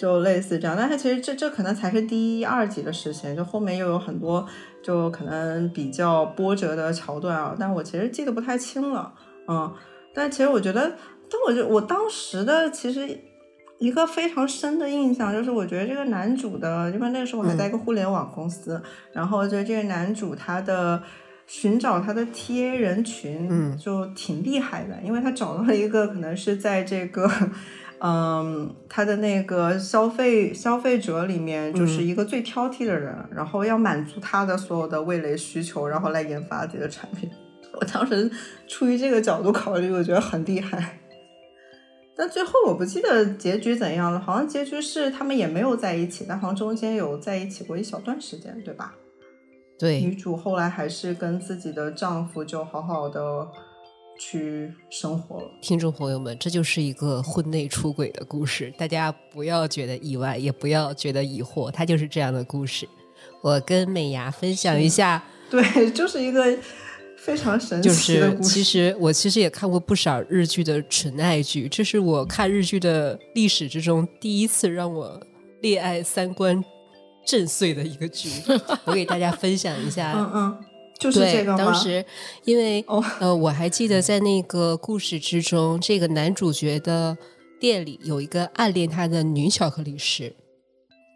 [0.01, 4.47] 就类似这样，但是其实这这可能才是第一二集的事情，就后面又有很多
[4.83, 9.13] 就可能比较波折的桥段啊，但我其实记得不太清了，
[9.47, 9.71] 嗯，
[10.15, 10.97] 但其实我觉得，
[11.29, 13.07] 但我就我当时的其实
[13.79, 18.83] 一个非常深的印象就是，我觉得这个男主的，因为那时候我还在一个互联网公司，
[19.13, 21.03] 然后就这个男主他的
[21.47, 27.31] 寻找他的 TA 人群嗯就挺厉害的，因为他找到了一个可能是在这个。
[28.03, 37.31] 嗯，他的那个消费消费者里面就是一个最挑剔的人，然后要满足他的所有的味蕾需求，然后来研发自己的产品。
[37.75, 38.31] 我当时
[38.67, 40.99] 出于这个角度考虑，我觉得很厉害。
[42.17, 48.95] 但最后我不记得结局怎样了，好像结局是他们也没有在一起，但好像中间有在一起过一小段时间，对吧？
[49.79, 53.47] 对，女主后来还是跟自己的丈夫就好好的。
[54.23, 62.87] 去生活了，听众朋友们，这就是一个婚内出轨的故事，大家不要觉得意外，也不要觉得疑惑，它就是这样的故事。
[63.43, 66.45] 我跟美牙分享一下，对，就是一个
[67.17, 68.49] 非常神奇的故事。
[68.51, 75.19] 其实我其实也看过不少日剧的纯爱剧，这是我看日剧的历史之中第一次让我
[75.63, 76.63] 恋爱三观
[77.27, 78.29] 震碎的一个剧。
[78.85, 80.65] 我给大家分享一下，嗯嗯。
[81.01, 82.05] 就是这个当时，
[82.45, 82.85] 因为
[83.19, 87.17] 呃，我还记得在那个故事之中，这个男主角的
[87.59, 90.37] 店里有一个暗恋他的女巧克力师，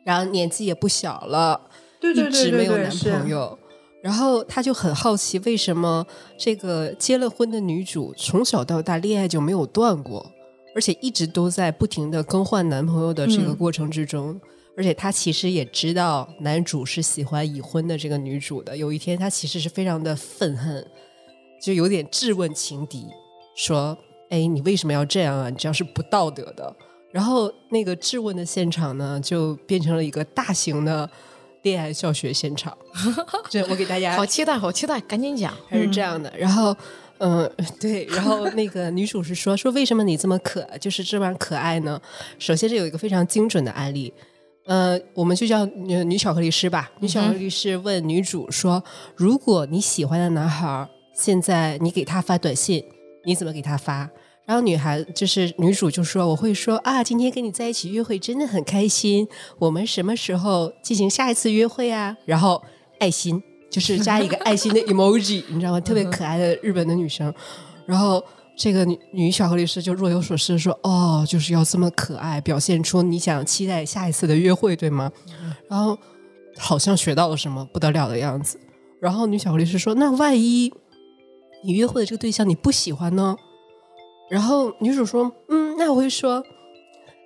[0.07, 1.69] 然后年纪也不小了，
[2.01, 3.59] 对对对一直没有男朋友。
[4.03, 6.07] 然后他就很好奇，为什么
[6.39, 10.31] 这个结了婚的女主从小到大恋爱就没有断过，
[10.75, 14.41] 而且一直都在不停的更换男朋友的这个过程之中。
[14.77, 18.77] 而且他其实也知道男主是喜欢已婚的这个女主的。
[18.77, 20.85] 有一天，他其实是非常的愤恨，
[21.63, 23.07] 就有点质问情敌，
[23.55, 23.97] 说
[24.31, 25.49] ：“哎，你为什么要这样啊？
[25.49, 26.75] 你这样是不道德的。”
[27.13, 31.09] 然后那个质问的现场呢，就变成了一个大型的
[31.63, 32.77] 恋爱教学现场。
[33.49, 35.55] 这我给大家好期待，好期待，赶紧讲。
[35.69, 36.33] 还是这样的。
[36.37, 36.77] 然后，
[37.19, 38.05] 嗯，对。
[38.07, 42.01] 然后那个女主是说：“说为什么你这么可，就是这么可爱呢？”
[42.41, 44.13] 首先，这有一个非常精准的案例。
[44.67, 46.91] 呃，我们就叫女女巧克力师吧。
[47.01, 48.83] 女巧克力师问女主说
[49.15, 52.83] ：“如果你喜欢的男孩现在你给他发短信，
[53.25, 54.09] 你怎么给他发？
[54.47, 59.27] 然后女孩就是女主就说：“我会说啊，今天跟你在一起约会真的很开心。
[59.59, 62.63] 我们什么时候进行下一次约会啊？”然后
[62.99, 65.81] 爱心就是加一个爱心的 emoji，你知道吗？
[65.81, 67.33] 特别可爱的日本的女生。
[67.87, 68.23] 然后
[68.57, 75.11] 这个女女巧克力师就若有所思说：“哦，就是要这么可爱，表现出你想期待下一次的约会，对吗？”
[75.69, 75.99] 然后
[76.57, 78.59] 好像学到了什么不得了的样子。
[79.01, 80.73] 然后女巧克力师说：“那万一
[81.65, 83.37] 你约会的这个对象你不喜欢呢？”
[84.31, 86.43] 然后女主说：“嗯，那我会说，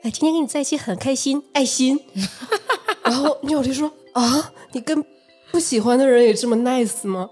[0.02, 2.00] 哎，今天跟你在一起很开心，爱心。”
[3.04, 5.04] 然后女友就说：“啊，你跟
[5.52, 7.28] 不喜欢的人也这么 nice 吗？”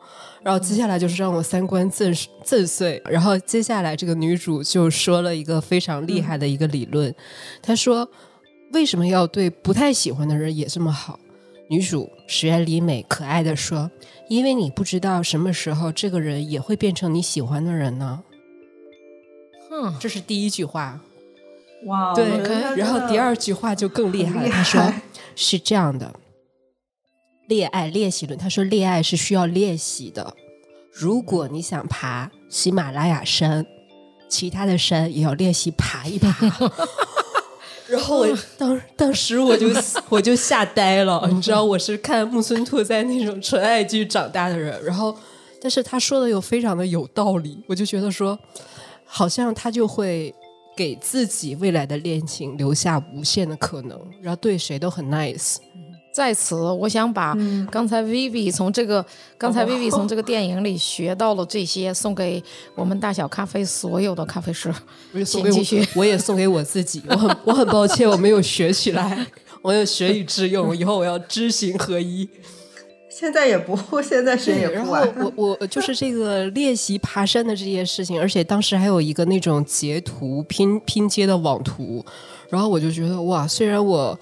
[0.46, 3.02] 然后接下来就是让我三观震震碎。
[3.04, 7.12] 然后接下来这个女主就说了一个非常厉害的一个理论，
[7.60, 8.08] 她说
[8.72, 11.18] ：“为什么要对不太喜欢的人也这么好？”
[11.68, 13.90] 女主石原里美可爱的说
[14.30, 18.22] ：“因为你不知道什么时候这个人也会变成你喜欢的人呢。”
[19.72, 21.00] 嗯，这是第一句话，
[21.86, 22.24] 哇，对，
[22.76, 24.48] 然后第二句话就更厉害了。
[24.48, 24.94] 他说
[25.34, 26.14] 是这样的，
[27.46, 28.38] 恋爱练习论。
[28.38, 30.34] 他说恋爱是需要练习的。
[30.92, 33.66] 如果你想爬喜马拉雅山，
[34.28, 36.34] 其他的山也要练习爬一爬。
[37.88, 39.68] 然后我当当时我就
[40.08, 45.16] 我就吓呆了，你知道我是看木村拓哉那种纯爱剧长大的人，然后
[45.60, 48.38] 但是他说的又非常的有道理，我就觉得说。
[49.08, 50.34] 好像他就会
[50.76, 55.58] 给自己未来的恋情留下无限的可能，然后对谁都很 nice。
[56.16, 57.36] 在此，我想把
[57.70, 59.04] 刚才 Vivi 从这个
[59.36, 62.42] 刚才 Vivi 从这个 电影里学到了这些，送给
[62.74, 64.72] 我们大小咖啡所有的咖啡师。
[65.26, 65.58] 送给我，
[65.96, 67.02] 我也送给我自己。
[67.10, 69.26] 我很我很抱歉，我没有学起来，
[69.60, 72.26] 我要学以致用，以后我要知行合一。
[73.10, 75.06] 现在也不，现在谁也不玩。
[75.36, 82.02] 我我就是这个练习爬山的这件事情，而且当时还有一个那种截图拼拼接的网图，
[82.48, 84.18] 然后我就觉得哇，虽然我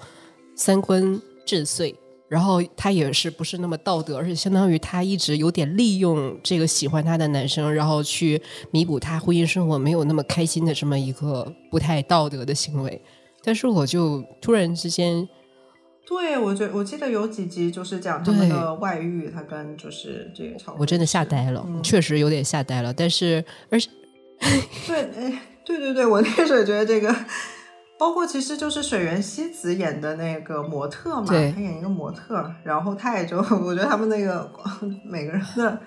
[0.57, 1.95] 三观震碎，
[2.27, 13.01] 然后他也是不是那么道德，而且相当于他一直有点利用这个喜欢他的男生，然后去弥补他婚姻生活没有那么开心的这么一个不太道德的行为，
[13.43, 15.27] 但是我就突然之间。
[16.07, 22.93] 对，我觉我记得有几集就是讲他们的外遇，他跟就是这个我真的吓呆了，确实有点吓呆了。
[22.93, 23.89] 但是，而且，
[24.85, 27.07] 对，哎，对对对，我那时候也觉得这个，
[28.05, 34.47] 包括其实就是水原希子演的那个模特嘛，她演一个模特，然后她也就我觉得他们那个
[35.03, 35.81] 每个人的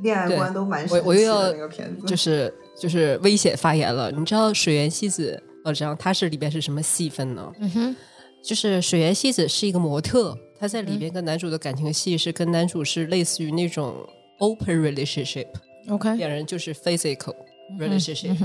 [0.00, 4.12] 恋爱观都蛮我我又要那个片子，就是就是危险发言了。
[4.12, 7.52] 你知道水原希子，我知道她是里边是什么戏份呢？
[7.58, 7.96] 嗯哼。
[8.44, 13.92] 就是水原希子是一个模特，她在里边跟男主的感情戏是跟男主是类似于那种
[14.38, 17.34] open relationship，OK，两人就是 physical
[17.76, 18.36] relationship，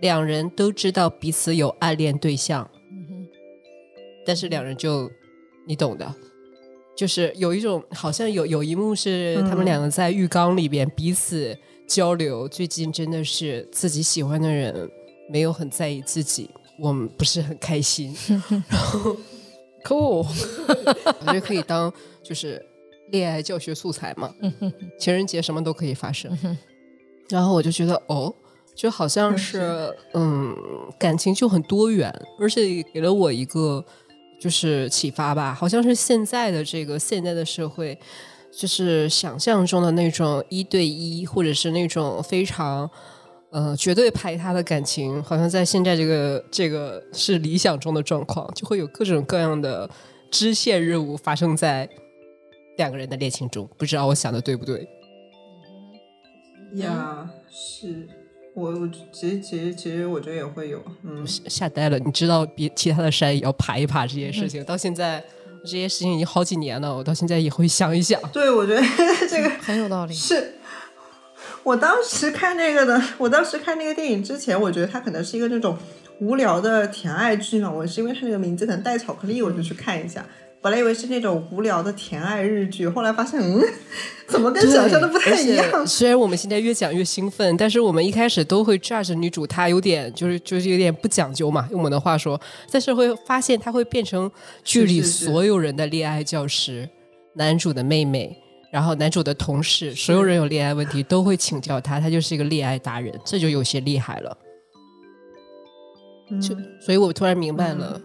[0.00, 2.68] 两人都知道彼此有暗恋对象，
[4.26, 5.10] 但是两人就
[5.66, 6.14] 你懂的，
[6.96, 11.56] 就是有一种好像有有一幕是他们两个在浴缸里边彼此
[11.86, 14.90] 交流，最近真的是自己喜欢的人
[15.30, 16.50] 没有很在意自己。
[16.80, 18.14] 我们不是很开心，
[18.70, 19.16] 然后
[19.84, 22.64] ，cool，我觉得可以当就是
[23.10, 24.32] 恋爱教学素材嘛。
[24.96, 26.30] 情人节什么都可以发生，
[27.28, 28.32] 然后我就觉得哦，
[28.78, 30.56] 就好像是嗯，
[30.98, 33.84] 感情就很多元，而且给了我一个
[34.40, 35.52] 就是启发吧。
[35.52, 37.98] 好像是现在的这个现在的社会，
[38.52, 42.88] 就是想象中的那种一对一，或者是那种非常。
[43.50, 49.88] 呃，绝对排他的感情，好像在现在这个这个是理想中的状况，就会有各种各样的
[50.30, 51.88] 支线任务发生在
[52.76, 53.66] 两个人的恋情中。
[53.78, 54.86] 不知道我想的对不对？
[56.74, 58.06] 呀，是
[58.58, 61.98] 我我其实其实其实我觉得也会有，嗯，吓呆了。
[61.98, 65.22] 你知道，别其他的山也要爬一爬这件事情，到现在
[65.64, 68.20] 这些事情已经好几年了，我到现在也会想一想。
[68.32, 68.82] 对，我觉得
[69.28, 70.12] 这个 很有道理。
[70.12, 70.54] 是。
[71.62, 75.76] 我当时看那个的，我当时看那个电影之前，我觉得它可能是一个那种
[76.20, 77.70] 无聊的甜爱剧嘛。
[77.70, 80.24] 我是因为它那个名字可能带巧克力，我就去看一下。
[80.60, 83.62] 本来以为是那种无聊的甜爱日剧，后来发现，嗯，
[84.26, 85.86] 怎么跟想象的不太一样？
[85.86, 92.40] 虽然我们现在越讲越兴奋，但是我们一开始都会 judge 女主，她有点就是就是有点不讲究嘛，用我们的话说，
[92.70, 94.30] 但是会发现她会变成
[94.64, 96.88] 剧里所有人的恋爱教师，
[97.34, 98.36] 男主的妹妹。
[98.70, 104.36] 然后男主的同事，所有人有恋爱问题都会请教他，他就是一个恋爱达人，这就有些厉害了。
[106.38, 107.98] 就所以，我突然明白了，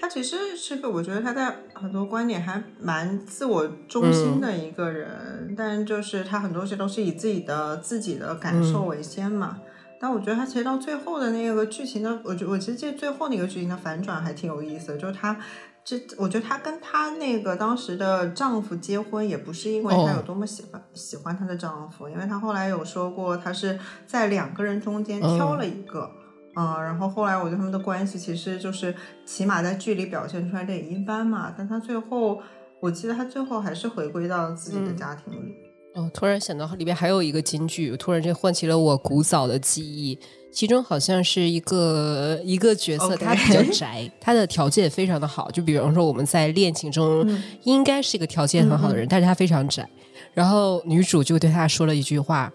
[0.00, 9.58] 他其实是个，我觉得他在很多观点还蛮自我中心的一个人，但就是他很多事都是以自己的自己的感受为先嘛。
[10.00, 15.36] 但我觉得他其实到最后的那个剧情的，我觉我其实这最后那个剧情的反转还挺有意思的，就是他
[15.84, 26.19] 这我觉得他跟他那个当时的丈夫结婚，也不是因为她有多么喜欢喜欢她的丈夫，因为她后来有说过，她是在两个人中间挑了一个，嗯，
[26.54, 28.94] 然后后来我觉得他们的关系其实就是
[29.24, 32.40] 起码在剧里表现出来的也一般嘛，但他最后
[32.80, 35.54] 我记得他最后还是回归到自己的家庭里。
[35.94, 40.18] 哦，突然想到里边还有一个金句，突然间唤起了我古早的记忆。
[40.52, 45.48] 其中好像是一个一个角色，他比较宅，他的条件非常的好。
[45.52, 47.24] 就比方说我们在恋情中，
[47.62, 49.88] 应该是一个条件很好的人，但是他非常宅。
[50.34, 52.52] 然后女主就对他说了一句话，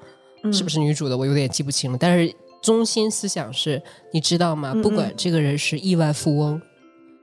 [0.52, 1.18] 是不是女主的？
[1.18, 1.98] 我有点记不清了。
[1.98, 2.34] 但是
[2.66, 3.80] 中心思想是，
[4.12, 4.74] 你知道吗？
[4.82, 6.60] 不管这个人是亿万富翁，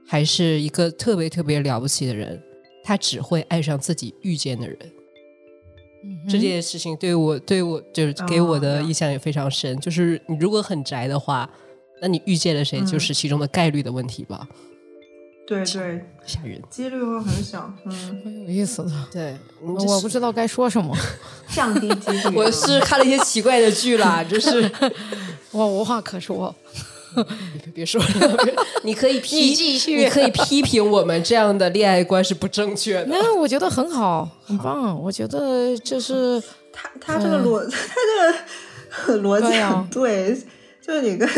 [0.07, 2.41] 还是一个特别特别了不起的人，
[2.85, 4.79] 他只会爱上自己遇见的人。
[6.29, 9.79] 这件事情对我对我就是给我的印象也非常深。
[9.81, 11.51] 就是你如果很宅的话，
[12.01, 14.49] 那你遇见了谁，就是其中的概率的问题吧。
[15.47, 15.65] 对对，
[16.25, 17.73] 吓人，几率会很小。
[17.85, 17.93] 嗯，
[18.25, 18.91] 很有意思的。
[19.13, 20.97] 对，我不知道该说什么，
[21.53, 22.37] 降低几率。
[22.37, 24.71] 我是看了一些奇怪的剧啦，就是
[25.51, 26.55] 我无话可说。
[27.63, 28.09] 别别说了，
[28.85, 29.55] 你可以批，
[29.95, 33.07] 你可以批评我们这样的恋爱观是不正确的。
[33.09, 34.99] 那我觉得很好，很棒。
[34.99, 37.77] 我觉得就是他他这个逻，他
[39.07, 40.35] 这个逻辑很对，
[40.85, 41.29] 就你跟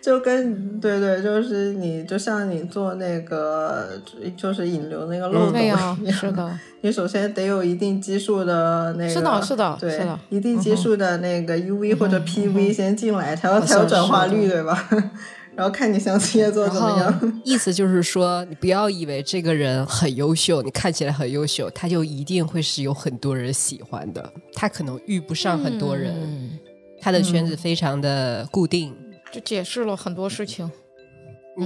[0.00, 4.00] 就跟对对，就是你就像你做那个
[4.36, 6.58] 就是引流那个漏斗一样，是的。
[6.80, 14.88] 你首先得有一定基数的那个，是的，是的，对，一定基数的那个 UV 或者 PV 先进来，才有才有转化率，对吧？
[15.56, 17.40] 然后看你想企业做怎么样。
[17.42, 24.32] 意思就是说，你不要以为这个人很优秀，你看起来很优秀，他就一定会是有很多人喜欢的。
[24.52, 26.14] 他可能遇不上很多人，
[27.00, 28.94] 他的圈子非常的固定。
[29.32, 30.70] 就解释了很多事情。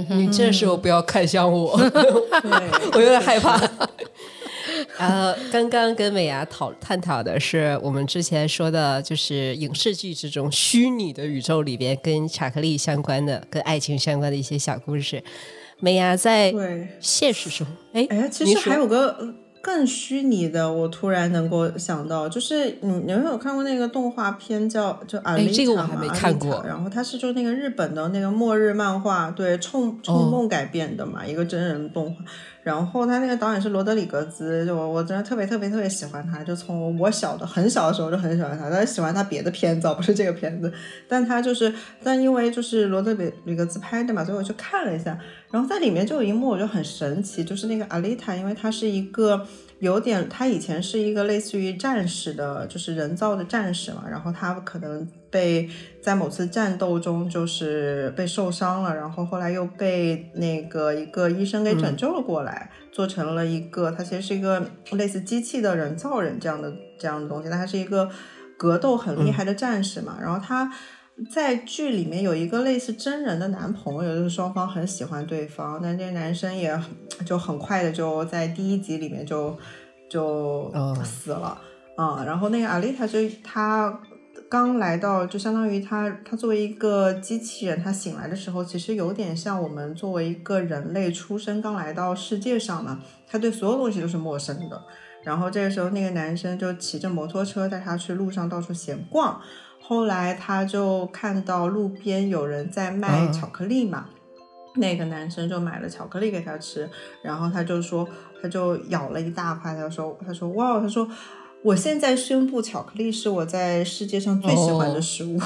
[0.09, 1.71] 你这时候不要看向我，
[2.93, 3.59] 我有点害怕。
[4.97, 15.21] 然 后刚刚跟美牙讨探讨的是我们之前说的，就是影视剧之中虚拟的宇宙里边跟巧克力相关的、跟爱情相关的一些小故事。
[15.79, 16.53] 美牙在
[16.99, 19.35] 现实中，哎哎，其实还有个。
[19.61, 26.07] 更虚拟的，我突然能够想到，就是你你们有看过那个动画片叫就阿丽塔吗？
[26.13, 26.63] 看过。
[26.67, 32.23] 然后它是就那个日本的那个末日漫画，对，冲冲梦改编的嘛，一个真人动画。
[32.63, 40.71] 然后他那个导演是罗德里格兹，就我我真的特别特别特别喜欢他，就从我小的很小的时候就很喜欢他，但是喜欢他别的片子， 不是这个片子。
[41.07, 45.17] 但他就是，但因为就是罗德里里格兹拍的嘛，所以我去看了一下。
[45.49, 49.45] 然后在里面就有一幕我就很神奇，就是那个阿丽塔，因为她是一个
[49.81, 55.05] 有点，他以前是一个类似于战士的，就是人造的战士嘛，然后他可能。
[55.31, 55.69] 被
[56.03, 66.69] 在某次战斗中就是被受伤了，然后后来又被那个一个医生给拯救了过来，做成了一个他其实是一个类似机器的人造人这样的
[66.99, 68.09] 这样的东西，但他是一个
[68.57, 70.17] 格斗很厉害的战士嘛。
[70.21, 70.69] 然后他
[71.29, 76.79] 在剧里面有一个类似真人的男朋友，就是双方很喜欢对方，但这个男生也
[77.25, 79.57] 就很快的就在第一集里面就
[80.09, 80.71] 就
[81.03, 81.61] 死了
[81.95, 82.23] 啊。
[82.25, 84.01] 然后那个阿丽塔就他。
[84.49, 94.81] 刚来到，就相当于他，他作为一个机器人，他醒来的时候，其实有点像我们作为一个人类出生刚来到世界上嘛，他对所有东西都是陌生的。
[95.23, 99.39] 然后这个时候，那个男生就骑着摩托车带他去路上到处闲逛。
[99.81, 104.05] 后来他就看到路边有人在卖巧克力嘛，
[104.75, 106.89] 那个男生就买了巧克力给他吃，
[107.21, 108.07] 然后他就说，
[108.41, 111.07] 他就咬了一大块，他说，他说，哇，他说。
[111.63, 115.39] 我现在宣布，巧克力是我在世界上最喜欢的食物，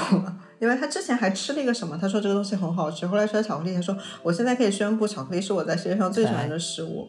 [0.58, 7.06] 因为他之前还吃了一个什么，他说这个东西很好吃，后来吃了巧克力，他说我现在可以宣布，巧克力是我在世界上最喜欢的食物。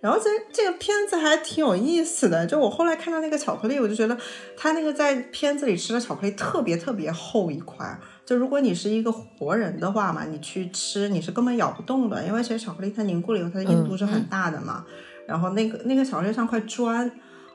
[0.00, 4.16] 然后这这个片子还挺有意思的，就我后来看到那个巧克力，我就觉得
[4.56, 14.84] 他那个在片子里吃的巧克力特别特别厚一块，就如果你是一个活人的话嘛，你去吃你是根本咬不动的，因为其实巧克力它凝固了以后，它的硬度是很大的嘛。
[15.26, 17.10] 然后那个那个巧克力像块砖。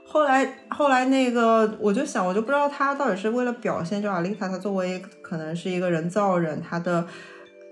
[0.05, 7.07] 后来，后来那个，我就想，我就不知道他到底是为了表现，就阿丽塔，她作为可能是一个人造人，她的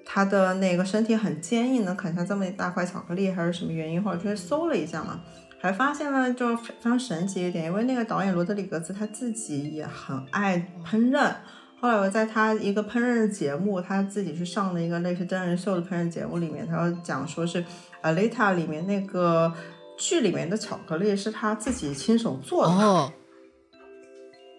[0.06, 4.02] 她的那个身体很坚硬，能啃下这么一大块巧克力，还是什么原因？
[4.04, 5.22] 或者去搜了一下嘛，
[5.60, 11.34] 还发现了就非常神奇一点，因为那个导演罗德里格兹他自己也很爱烹饪。
[11.80, 17.64] 后来我在他一个烹饪节目，他自己去上的一个类似真人秀的烹饪节目里面，他要讲说是
[18.02, 19.54] 阿丽塔里面那个。
[19.98, 23.14] 剧里面的巧克力是他自己亲手做的，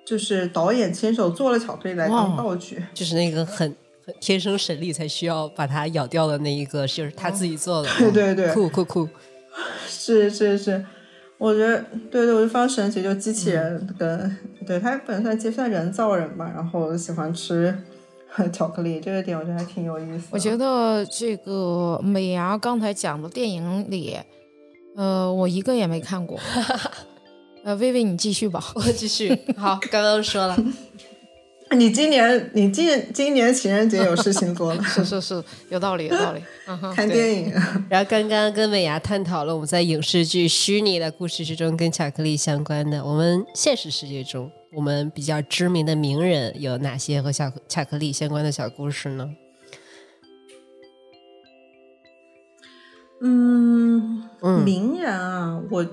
[0.06, 3.76] 就是导演亲手做了巧克力来当道具，就是那个很很
[4.20, 7.88] 天生神力才需要把它咬掉的那一个，就是他自己做的。
[7.98, 9.08] 对对对，酷酷酷，
[9.88, 10.84] 是是是，
[11.38, 14.36] 我觉得对对，我觉得非常神奇，就机器人跟
[14.66, 17.76] 对它本身其实算人造人吧，然后喜欢吃
[18.52, 20.28] 巧克力，这个点我觉得还挺有意思。
[20.30, 24.16] 我觉得这个美牙刚才讲的电影里，
[24.96, 26.38] 呃，我一个也没看过。
[27.64, 28.60] 呃，薇薇，你继续吧。
[28.74, 29.38] 我继续。
[29.56, 30.56] 好，刚刚说了，
[31.76, 34.82] 你今年你今今年情人节有事情做了？
[34.84, 36.42] 是是是，有道理有道理。
[36.94, 37.52] 看电影。
[37.88, 49.30] 然后刚刚跟美牙探讨了我们在影视剧虚拟的故事之中跟巧克力相关的，我们现实世界中我们比较知名的名人有哪些和巧巧克力相关的小故事呢？
[53.24, 54.28] 嗯，
[54.64, 55.86] 名人啊，我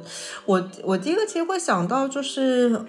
[0.45, 2.85] 我我第一个其实会想到就是，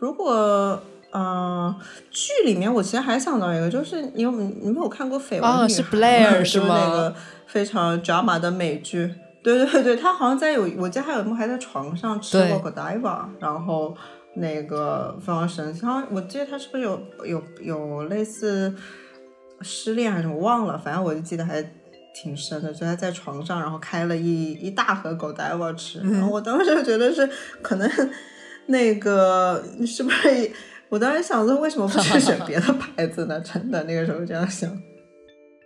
[0.00, 0.82] 如果
[1.12, 1.74] 嗯
[2.10, 6.66] 剧里面，我其实还想到一个，就是你有你没有看过《绯闻女孩》 是 Blair 是吗？
[6.68, 7.14] 那个
[7.46, 13.96] 非常 drama 的美剧，对对对，他好像在有，我记得还有一幕还在床上吃过 Godiva，然后
[14.36, 15.82] 那个非常神奇。
[16.10, 18.74] 我记得他是不是有有有类似
[19.60, 21.64] 失恋还是什么忘了，反正我就记得还。
[22.14, 27.26] 挺深的，就他在床上，然后开了一一大盒 Godiva 吃，然后我当时就觉得是
[27.62, 27.90] 可能
[28.66, 30.52] 那个是不是？
[30.92, 33.40] 我当时想说，为什么不去选别的牌子呢？
[33.40, 34.70] 真的那个时候这样想。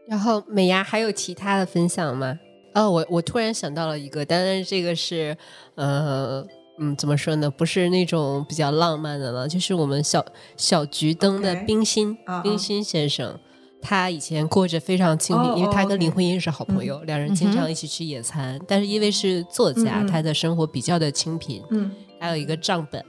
[0.07, 2.39] 然后美牙还有其他的分享吗？
[2.75, 5.37] 哦，我我突然想到了一个，但是这个是
[5.75, 6.47] 呃
[6.79, 7.51] 嗯怎么说呢？
[7.51, 10.25] 不是那种比较浪漫的了，就是我们小
[10.57, 13.37] 小桔灯的冰心冰心先生。
[13.83, 18.61] 他以前过着非常清贫，因为他跟林徽因是好朋友，两人经常一起去野餐。
[18.69, 21.61] 但是因为是作家，他的生活比较的清贫。
[21.71, 23.05] 嗯，还有一个账本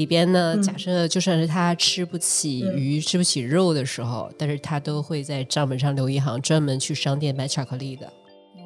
[0.00, 8.10] 里边呢，假设就算是他吃不起鱼、吃不起肉的时候，但是他都会在账本上留一行，专门去商店买巧克力的。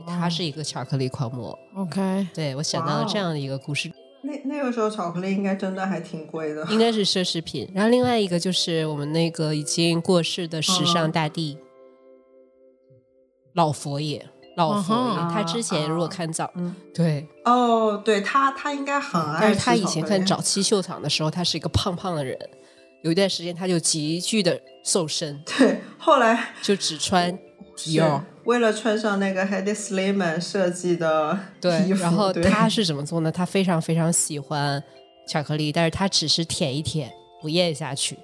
[0.07, 1.59] 他是一个巧克力狂魔。
[1.74, 3.91] OK，对我想到了这样的一个故事。
[4.22, 7.68] 那那个时候巧克力应该真的还挺贵的，应该是奢侈品。
[7.74, 11.59] 然后另外一个就是我们那个已经过世的时尚大帝
[13.55, 14.24] 老佛爷，
[14.57, 15.17] 老佛爷。
[15.33, 16.53] 他之前如果看早，
[16.95, 19.39] 对，哦，对他他应该很爱。
[19.41, 22.39] 但是他以前看早期秀场的时候，他是一个胖胖的人。
[23.03, 27.39] 有一段时间他就急剧的瘦身， 对，后来就只穿
[27.77, 28.23] 迪奥。
[28.45, 31.39] 为了穿上那个 Hedy Slimane 设计的
[31.87, 33.31] 衣服，然后他是怎么做呢？
[33.31, 34.83] 他非常非常喜欢
[35.29, 37.11] 巧克力，但是他只是舔一舔，
[37.43, 38.19] 不咽下去，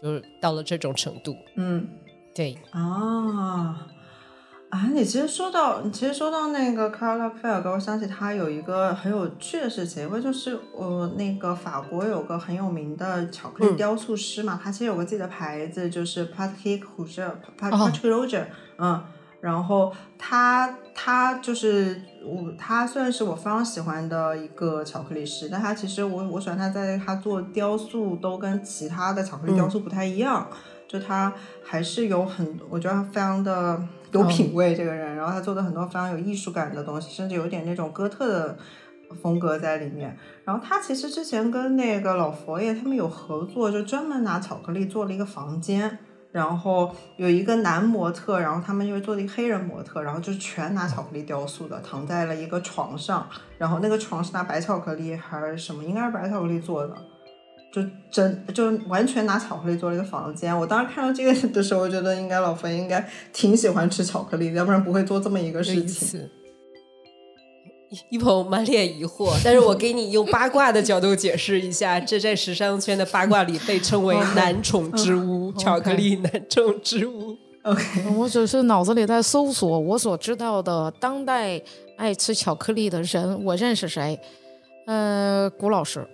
[0.00, 1.34] 就是到了这种程度。
[1.56, 1.86] 嗯，
[2.34, 2.56] 对。
[2.70, 3.86] 啊
[4.72, 4.88] 啊！
[4.90, 18.46] 你其实说到，你其实说到那个 Carla e l 给我想起他有一个很有趣的事情，因为就是我那个法国有个很有名的巧克力雕塑师嘛，他其实有个自己的牌子，就是 Patrick Roger，Patrick Roger，
[18.78, 19.04] 嗯。
[19.42, 30.46] 然后他他就是我，他算是我非常喜欢的一个巧克力师，但他其实我我喜欢他在他做雕塑都跟其他的巧克力雕塑不太一样，
[30.86, 33.82] 就他还是有很我觉得他非常的
[34.12, 38.56] 有品味这个人，然后他做的很多非常有艺术感的东西，甚至有点那种哥特的
[39.22, 40.16] 风格在里面。
[40.44, 45.98] 然后他其实之前跟那个老佛爷他们有合作，就专门拿巧克力做了一个房间。
[46.30, 55.84] 然后有一个男模特，然后他们因为做了一个黑人模特，然后就全拿巧克力雕塑的，躺在了一个床上，然后那个床是拿白巧克力还是什么？
[55.84, 56.96] 应该是白巧克力做的，
[57.72, 60.56] 就真就完全拿巧克力做了一个房间。
[60.56, 66.28] 我当时看到这个的时候，我觉得应该老冯应该挺喜欢吃巧克力的，要不然不会做这么一个事情。
[68.10, 77.36] 一鹏满脸疑惑，但是我给你用八卦的角度解释一下，这在时尚圈的八卦里被称为 “男宠之屋”，巧克力男宠之屋。
[77.64, 81.60] OK，我只是脑子里在搜索我所知道的当代
[81.96, 84.18] 爱吃巧克力的人，我认识谁？
[84.86, 86.08] 呃，谷老师。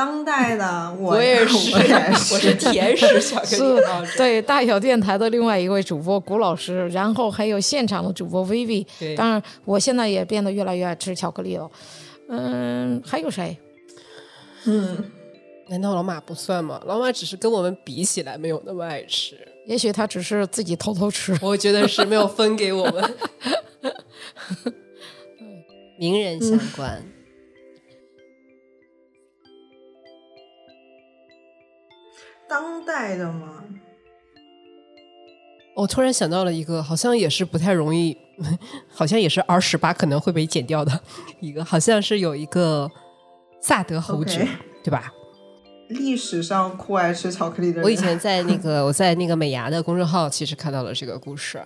[0.00, 1.76] 当代的我也 是，
[2.32, 4.08] 我是甜食巧克力。
[4.16, 8.86] 对大小电台的另外一位主播谷老师，然后还有现场的主播 Vivi。
[9.14, 11.70] 当然，我现在也变得越来越爱吃巧克力了。
[12.30, 13.54] 嗯，还有谁？
[14.64, 15.04] 嗯，
[15.68, 16.80] 难道老马不算吗？
[16.86, 19.36] 老马只是跟我们比起来没有那么爱吃，
[19.66, 21.38] 也许他只是自己偷偷吃。
[21.42, 23.14] 我觉得是没有分给我们。
[26.00, 27.04] 名人相关。
[32.50, 33.62] 当代的吗？
[35.76, 38.18] 我突然想到了一个，好像也是不太容易，
[38.88, 41.00] 好像也是 R 十八可能会被剪掉的
[41.40, 42.90] 一个，好像是有一个
[43.62, 44.48] 萨德侯爵，
[44.82, 45.12] 对吧？
[45.90, 47.84] 历史上酷爱吃巧克力的人。
[47.84, 51.62] 我以前在那个我在那个美牙的公众号其实看到了这个故事，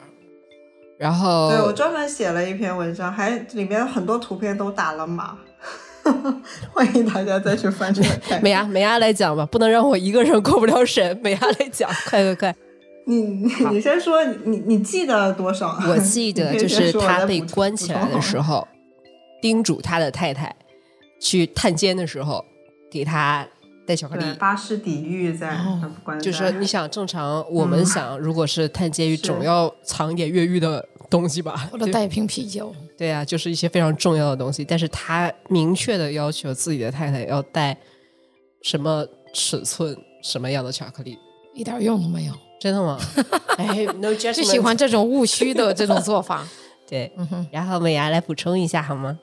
[0.99, 5.39] 然后对我专门写了一篇文章，还里面很多图片都打了码，
[6.73, 8.43] 欢迎大家再去翻出来看。
[8.43, 11.19] 美牙美牙来讲吧，不能让我一个人过不了审。
[11.23, 12.55] 美牙来讲，快快快！
[13.07, 15.79] 你你你先说，你你记得多少？
[15.89, 18.67] 我记得就是他被关起来的时候，
[19.43, 20.55] 叮嘱他的太太
[21.21, 22.45] 去探监的时候
[22.91, 23.47] 给他
[23.87, 24.25] 带巧克力。
[24.39, 25.55] 巴士底狱在
[26.03, 32.75] 关，就是你想正常，我们想如果是探监狱，总要藏一点越狱的东西吧， 或者带一瓶啤酒。
[32.97, 34.65] 对啊，就是一些非常重要的东西。
[34.65, 37.77] 但是他明确的要求自己的太太要带
[38.63, 41.19] 什么尺寸、什么样的巧克力，
[41.55, 42.33] 一点用都没有。
[42.61, 42.99] 真的吗？
[43.59, 46.47] 哎，no，就喜欢这种务虚的这种做法。
[46.89, 47.13] 对，
[47.51, 49.19] 然后美牙来补充一下好吗？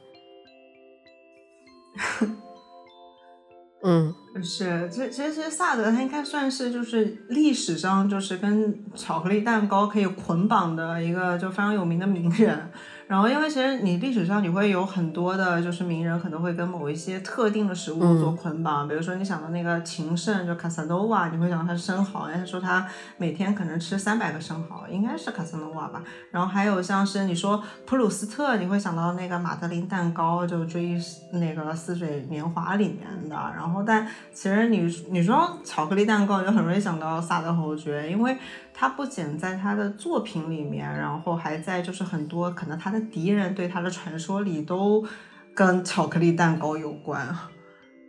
[3.83, 4.13] 嗯，
[4.43, 12.71] 是，其实其实萨德他应该算是就是历史上就是跟巧克力蛋糕可以捆绑的一个就非常有名的名人。
[13.11, 22.87] 然后，因为其实你历史上你会有很多的，就是名人可能会跟某一些特定的食物做捆绑，比如说你想到那个情圣就卡萨诺瓦，你会想到他是生蚝，他说他
[23.17, 26.01] 每天可能吃三百个生蚝，应该是卡萨诺瓦吧。
[26.31, 30.97] 然后还有像是你说普鲁斯特，你会想到那个马德琳蛋糕，就追
[31.33, 33.35] 那个似水年华里面的。
[33.35, 38.37] 然后，但其实你你说巧克力蛋糕，就很容易想到萨德侯爵，因为。
[38.73, 45.05] 他不仅在他的作品里面，然后还在就是很多可能他的敌人对他的传说里都
[45.53, 47.27] 跟巧克力蛋糕有关。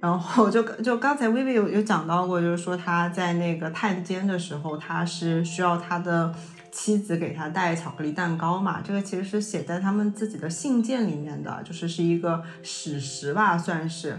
[0.01, 6.35] 然后就就刚才薇薇有有讲到过，就是说他在那个探监的时候，他是需要他的
[6.73, 8.81] 妻子给他带巧克力蛋糕嘛？
[8.83, 14.19] 这个其实是写在他们自己的信件里面的，就是是一个史实吧，算是。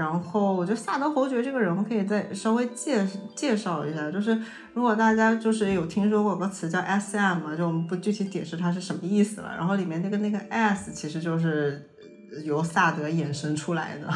[0.00, 4.40] 然后我觉得萨德侯爵这个人可以再稍微介介绍一下，就是
[4.72, 9.54] 如果大家就是有听说过个词叫 S.M，就我们不具体解释它是什么意思了。
[9.54, 11.90] 然后里面那个那个 S 其实就是
[12.46, 14.08] 由萨德衍生出来的，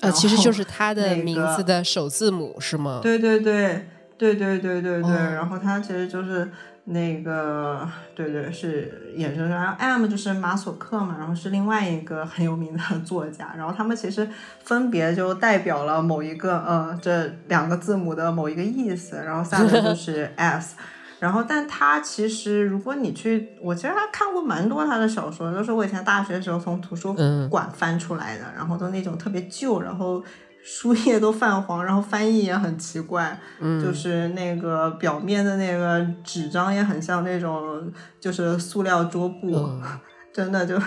[0.00, 3.00] 呃，其实就是他的名字的首字母是吗？
[3.02, 6.50] 对对对对对对对对，然后他其实就是。
[6.92, 14.28] 那个对对是衍生，然后 M 就是马索克嘛，然后是另外一个很有名的 作家，然后他们其实
[14.64, 20.74] 分别就代表了某一个呃这两个字母的某一个意思，然后下面就是 S，
[21.20, 27.14] 然后但他其实如果你去，我其实还看过蛮多他的小说，都是我以前大学的时候从图书
[27.48, 30.22] 馆翻出来的，然后都那种特别旧，然后。
[30.62, 33.38] 书页都泛黄，然后翻译也很奇怪，
[33.82, 37.90] 就是那个表面的那个纸张也很像那种
[38.20, 39.68] 就是塑料桌布，
[40.32, 40.78] 真的就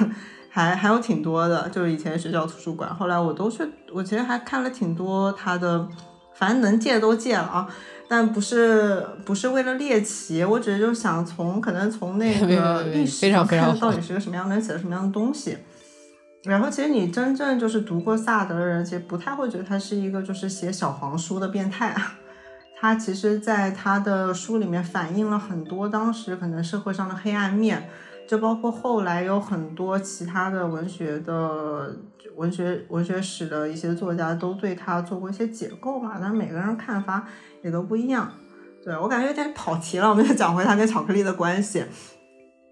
[0.49, 5.87] 还还有挺多的，就是以前学校图书馆，后来我都去，我其实还看了挺多他的，
[6.35, 7.67] 反正能借都借了啊，
[8.07, 15.57] 但不是不是为了猎奇，我只是就想从可能从那 个历史上看到底是个什么样，能写什么样的东西。
[16.43, 21.95] 然后，其实你真正就是读过萨德的人，其实不太会觉得他是一个就是写小黄书的变态。
[22.77, 27.87] 他其实在他的书里面反映了很多当时可能社会上的黑暗面，
[28.27, 31.95] 就包括后来有很多其他的文学的
[32.35, 36.17] 文学文学史的一些作家都对他做过一些解构嘛。
[36.19, 37.25] 但每个人看法
[37.61, 38.29] 也都不一样。
[38.83, 41.85] 对我感觉有点跑题了，我们就讲回他跟巧克力的关系。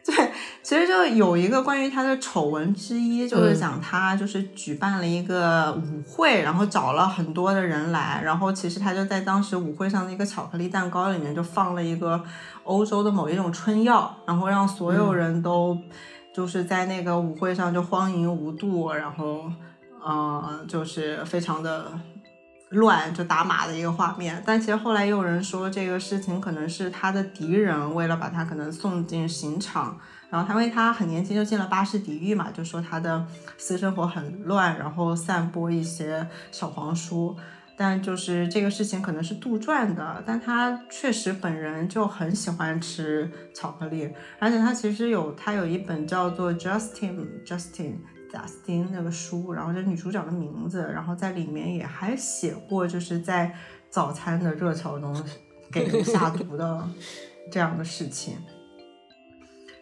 [0.04, 0.32] 对，
[0.64, 12.24] 其实就有一个关于他的丑闻之一，就是讲他就是举办了一个舞会，然后找了很多的人来，然后其实他就在当时舞会上的一个巧克力蛋糕里面就放了一个
[12.64, 15.78] 欧洲的某一种春药，然后让所有人都
[16.34, 19.44] 就是在那个舞会上就荒淫无度，然后
[20.04, 21.92] 嗯，就是非常的
[22.72, 24.42] 乱，就打码的一个画面。
[24.46, 29.98] 但其实后来也有人说，这个事情可能是他的敌人为了把他可能送进刑场。
[30.30, 37.36] 然后他因为他很年轻就进了巴士底狱嘛，就说他的私生活很乱，然后散播一些小黄书，
[37.76, 44.10] 但就是这个事情可能是杜撰的，但他确实本人就很喜欢吃巧克力，
[44.40, 47.96] 而且他其实有他有一本叫做 Justin Justin
[48.32, 53.54] Justin 那个书，然后这女主角的名字，然后在里面也还写过就是在
[53.90, 55.22] 早餐的热潮中
[55.70, 56.88] 给人下毒的
[57.52, 58.38] 这样的事情。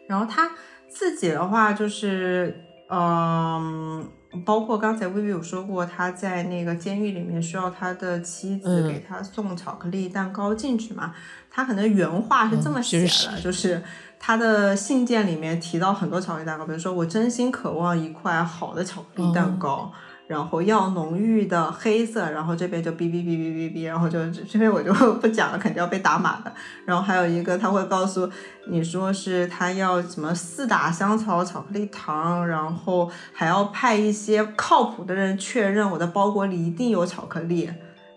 [0.07, 0.49] 然后他
[0.87, 4.09] 自己的话就是，嗯，
[4.43, 11.13] 包括刚才薇薇有说过，他在那个监狱里面需要他的妻子给他送巧克力蛋糕进去嘛。
[11.51, 13.83] 他可能原话是这么写的，就是
[14.19, 19.91] 他的信件里面提到很多巧克力蛋糕，比如说我真心渴望一块好的巧克力蛋糕。
[20.29, 26.53] 然后要浓郁的黑色，然后这边就哔哔哔哔哔哔，然后就这边我就不讲了，肯定要被打码的。
[26.85, 28.29] 然后还有一个他会告诉
[28.67, 37.67] 你说是他要什么四打香草巧克力糖，然后还要派一些靠谱的人确认我的包裹里一定有巧克力，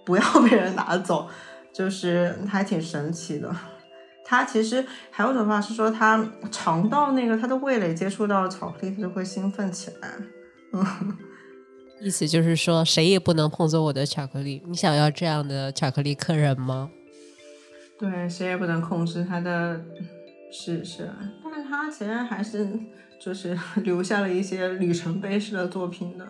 [0.05, 1.27] 不要被人拿走，
[1.73, 3.51] 就是还挺神奇的。
[4.33, 10.09] 他其实还有一种方法是说，他尝到那个他的味蕾接触到巧克力，他就会兴奋起来。
[10.73, 10.87] 嗯。
[12.01, 14.63] 意思就是说，谁也不能碰走我的巧克力。
[14.67, 16.91] 你想要这样的巧克力客人吗？
[17.99, 19.85] 对，谁也不能控制他的，
[20.51, 21.11] 是是。
[21.45, 22.67] 但是他其实还是
[23.21, 23.55] 就是
[23.85, 26.27] 留下了一些里程碑式的作品的。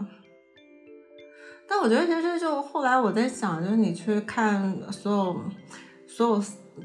[1.69, 5.41] 但我觉得其实就后来我在想，就是你去看所有
[6.09, 6.45] 所有，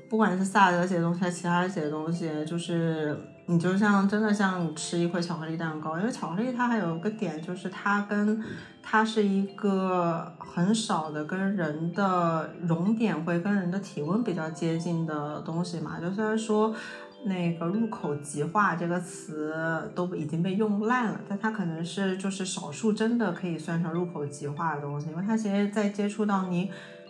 [0.10, 3.18] 不管是萨德写的东西，还是其他人写的东西，就是。
[3.50, 8.44] 你就像真的像吃一块巧克力蛋糕，因为巧克力它还有个点，就是它跟
[8.84, 15.98] 它是一个很少的跟人的熔点会跟人的体温比较接近的东西嘛。
[15.98, 16.76] 就虽然说
[17.24, 26.70] 那个入口即化这个词都已经被用烂了，但它可能是就是少数真的可以算上入口即化的东西，因为它其实在接触到你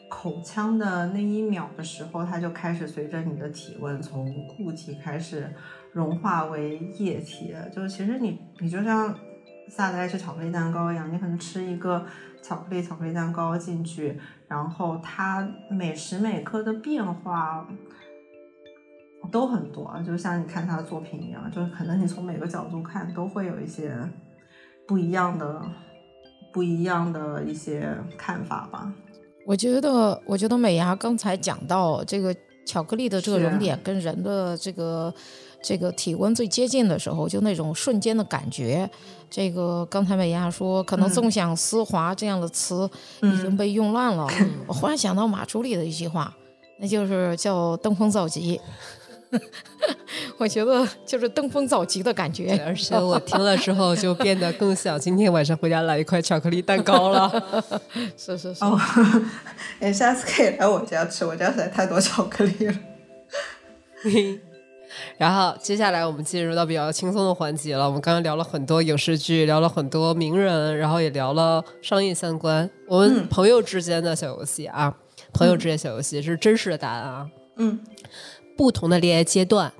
[0.09, 5.53] 口腔的那一秒的时候，它就开始随着你的体温从固体开始。
[5.93, 9.17] 融化为液体，就是其实你你就像
[9.67, 12.05] 萨德爱吃巧克力蛋糕一样，你可能吃一个
[12.43, 17.67] 巧克力巧克力蛋糕进去，然后它每时每刻的变化
[19.31, 23.97] 都很多，就像你看他的作品一样，就是可能你从每个角度看都会有一些
[24.87, 25.65] 不一样的
[26.53, 28.93] 不一样的一些看法吧。
[29.47, 32.35] 我觉得，我觉得美牙刚才讲到这个
[32.65, 35.13] 巧克力的这个熔点跟人的这个。
[35.59, 38.87] 这个体温最接近的时候，就那种瞬间的感觉。
[39.27, 42.87] 这个刚才美牙说，可能“纵享丝滑”这样的词
[43.23, 44.27] 已经被用烂了。
[44.67, 46.31] 我忽然想到马朱丽的一句话，
[46.79, 48.61] 那就是叫“登峰造极”。
[50.37, 52.61] 我觉得就是登峰造极的感觉。
[52.65, 57.71] 而且我听了之后，就变得更想今天晚上回家来一块巧克力蛋糕了。
[58.17, 58.63] 是是是。
[58.63, 58.79] 哦，
[59.79, 62.73] 哎，下次可以来我家吃，我家实在太多巧克力了。
[65.17, 67.85] 然后接下来我们进入到比较轻松的环节了。
[67.85, 72.69] 我们刚刚聊了很多影视剧，聊了很多名人，然后也聊了商业相关。
[72.87, 74.95] 我们朋友之间的小游戏啊，
[75.33, 77.27] 朋友之间小游戏是真实的答案啊。
[77.57, 77.79] 嗯，
[78.57, 79.71] 不同的恋爱阶段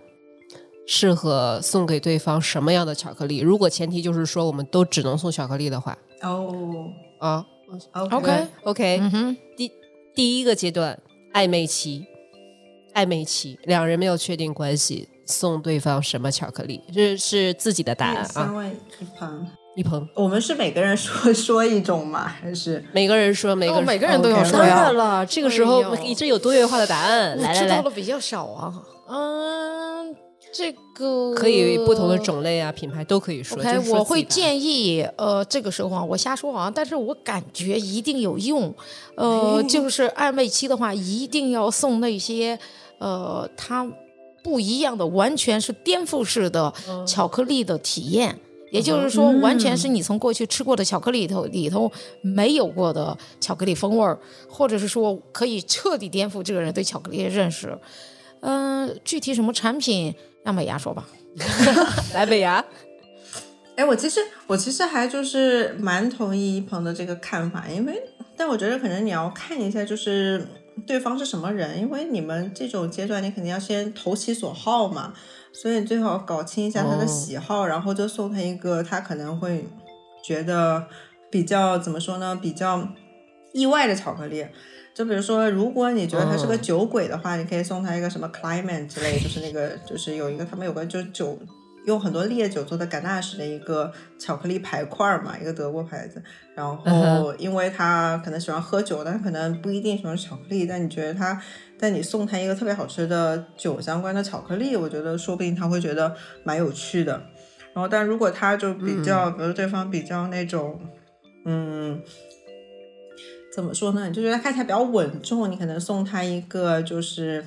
[0.86, 3.40] 适合送给对方什么样的巧克力？
[3.40, 7.46] 如果前提就是说我们都只能送巧克力的话，哦啊
[8.12, 9.72] ，OK OK，嗯哼，第
[10.16, 10.98] 第一个阶段
[11.34, 12.06] 暧昧期。
[12.94, 16.82] 暧昧期，两人没有确定关系，送对方什么巧克力？
[16.92, 18.52] 这是自己的答案啊。
[19.78, 22.28] 一鹏，我们是每个人说 说一种吗？
[22.42, 24.58] 还是每个人说每个每个人都要说？
[24.58, 27.38] 当然了，这个时候你这有多元化的答案。
[27.38, 28.74] 来来来，知道的比较少啊。
[29.08, 30.16] 嗯，
[30.52, 33.56] 这个可以不同的种类啊，品牌都可以说。
[33.56, 38.74] OK，我会建议，呃，这个时候啊，我瞎说啊，但是我感觉一定有用。
[39.16, 42.58] 呃，就是暧昧期的话，一定要送那些。
[42.98, 43.88] 呃，它
[44.44, 46.74] 不一样的，完全是颠覆式的
[47.06, 48.40] 巧克力的体验，
[48.78, 54.18] 也就是说，完全是你从过去吃过的巧克力里头里头没有过的巧克力风味儿，
[54.48, 57.78] 或者是说可以彻底颠覆这个人对巧克力的认识。
[58.42, 60.14] 嗯，具体什么产品，
[60.44, 61.08] 让美牙说吧。
[62.14, 62.64] 来，美牙。
[63.76, 68.02] 哎，我其实我其实还就是蛮同意一鹏的这个看法，因为
[68.36, 70.48] 但我觉得可能你要看一下就是。
[70.86, 71.80] 对方是什么人？
[71.80, 75.12] 因为你们这种阶段，你肯定要先投其所好嘛，
[75.60, 79.68] 所以最好搞清一下他的喜好，然后就送他一个他可能会
[80.24, 80.88] 觉得
[81.32, 82.88] 比较怎么说呢，比较
[83.54, 84.46] 意外的巧克力。
[84.94, 91.38] 就比如说，如果你觉得他是个酒鬼的话，你可以送他一个什么 Climate 之类，就是那个就是有一个他们有个就酒。
[91.88, 96.22] 用很多烈酒做的甘纳什的一个巧克力牌块嘛，一个德国牌子。
[96.54, 100.66] 然后，因为他可能喜欢喝酒，但可能不一定喜欢巧克力。
[100.66, 101.42] 但你觉得他，
[101.80, 106.14] 但你送他一个特别好吃的酒相关的巧克力，我觉得说不定他会觉得
[106.44, 107.14] 蛮有趣的。
[107.74, 110.78] 然后，但如果他就比较，比如对方比较那种，
[111.46, 112.02] 嗯，
[113.56, 114.10] 怎么说呢？
[114.10, 117.46] 你就觉得看起来比较稳重，你可能送他一个就是。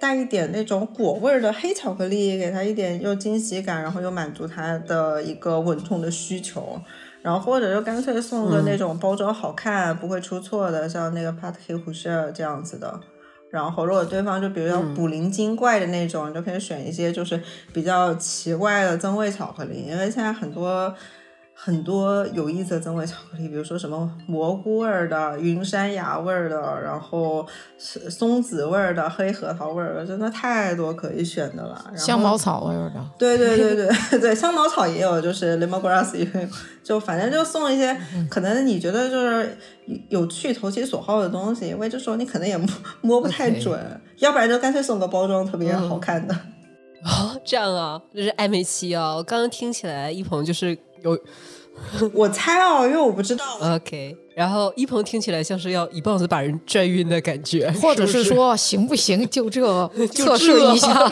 [0.00, 6.80] 带一点那种果味儿的黑巧克力，给他一点又惊喜感，然后又满足他的一个稳重的需求。
[7.22, 13.00] 然后或者就干脆送个那种包装好看、不会出错的，像那个 p a t k y Husher 这样子的。
[13.50, 17.40] 然后如果对方就比如要古灵精怪的那种，你就可以选一些就是
[17.72, 20.94] 比较奇怪的增味巧克力，因为现在很多
[21.58, 27.44] 很多有意思的增味巧克力，比如说什么蘑菇味儿的、云山芽味儿的，然后
[27.78, 31.82] 松子味儿的、黑核桃味儿的，真的太多可以选的了。
[31.96, 36.48] 香茅草味儿的，对对对对对，香茅草也有，就是 lemongrass 也有，
[36.84, 37.96] 就反正就送一些
[38.28, 39.56] 可能你觉得就是
[40.10, 42.68] 有趣、投其所好的东西，因为这时候你可能也摸
[43.00, 43.80] 摸不太准，
[44.18, 46.36] 要不然就干脆送个包装特别好看的。
[47.04, 49.14] 哦，这样啊，这是暧昧期啊！
[49.14, 50.76] 我刚刚听起来一鹏就是
[51.10, 51.18] 有。
[52.14, 53.44] 我猜哦，因为我不知道。
[53.60, 59.60] OK，然后一鹏听起来像是要一棒子把人拽晕的感觉， 或者是说行不行就这
[60.08, 61.06] 测试一下。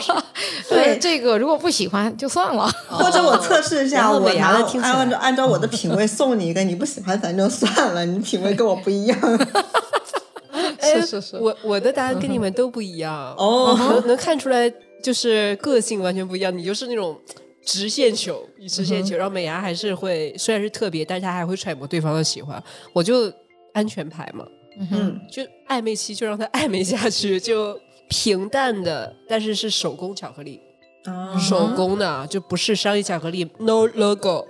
[0.67, 4.47] 对，这个如果不喜欢就算了，或者我测试一下，我拿
[4.81, 9.19] 按照按照我的品味送你一个，你不喜欢咱就算了，你品味跟我不一样。
[10.81, 14.67] 是是是，我我的答案跟你们都不一样哦，能能看出来
[15.03, 17.15] 就是个性完全不一样，你就是那种。
[17.65, 22.61] 直线球，直线球，然后美牙还是会，虽然是特别，但是他还会揣摩对方的喜欢。
[22.93, 23.31] 我就
[23.73, 24.45] 安全牌嘛，
[24.91, 30.61] 嗯，就暧昧期就让他暧昧下去，就平淡的，但是是手工巧克力，
[31.39, 34.47] 手工的，就不是商业巧克力，no logo，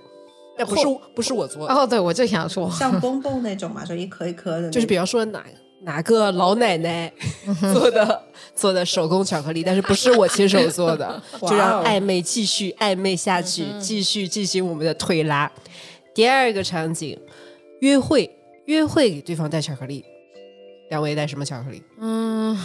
[0.57, 0.83] 那不是
[1.15, 1.73] 不是我做的。
[1.73, 5.45] 哦，对，我就想说，像蹦蹦那种嘛，就一颗一颗的，就是比方说哪
[5.85, 7.11] 哪个老奶奶
[7.71, 8.23] 做的
[8.55, 15.49] 做的手工巧克力，但是不是我亲手做的， 就让暧昧继续暧昧下去，继续进行我们的推拉。
[16.13, 17.17] 第二个场景，
[17.81, 18.29] 约会，
[18.65, 20.03] 约会给对方带巧克力，
[20.89, 21.83] 两位带什么巧克力？
[21.99, 22.57] 嗯，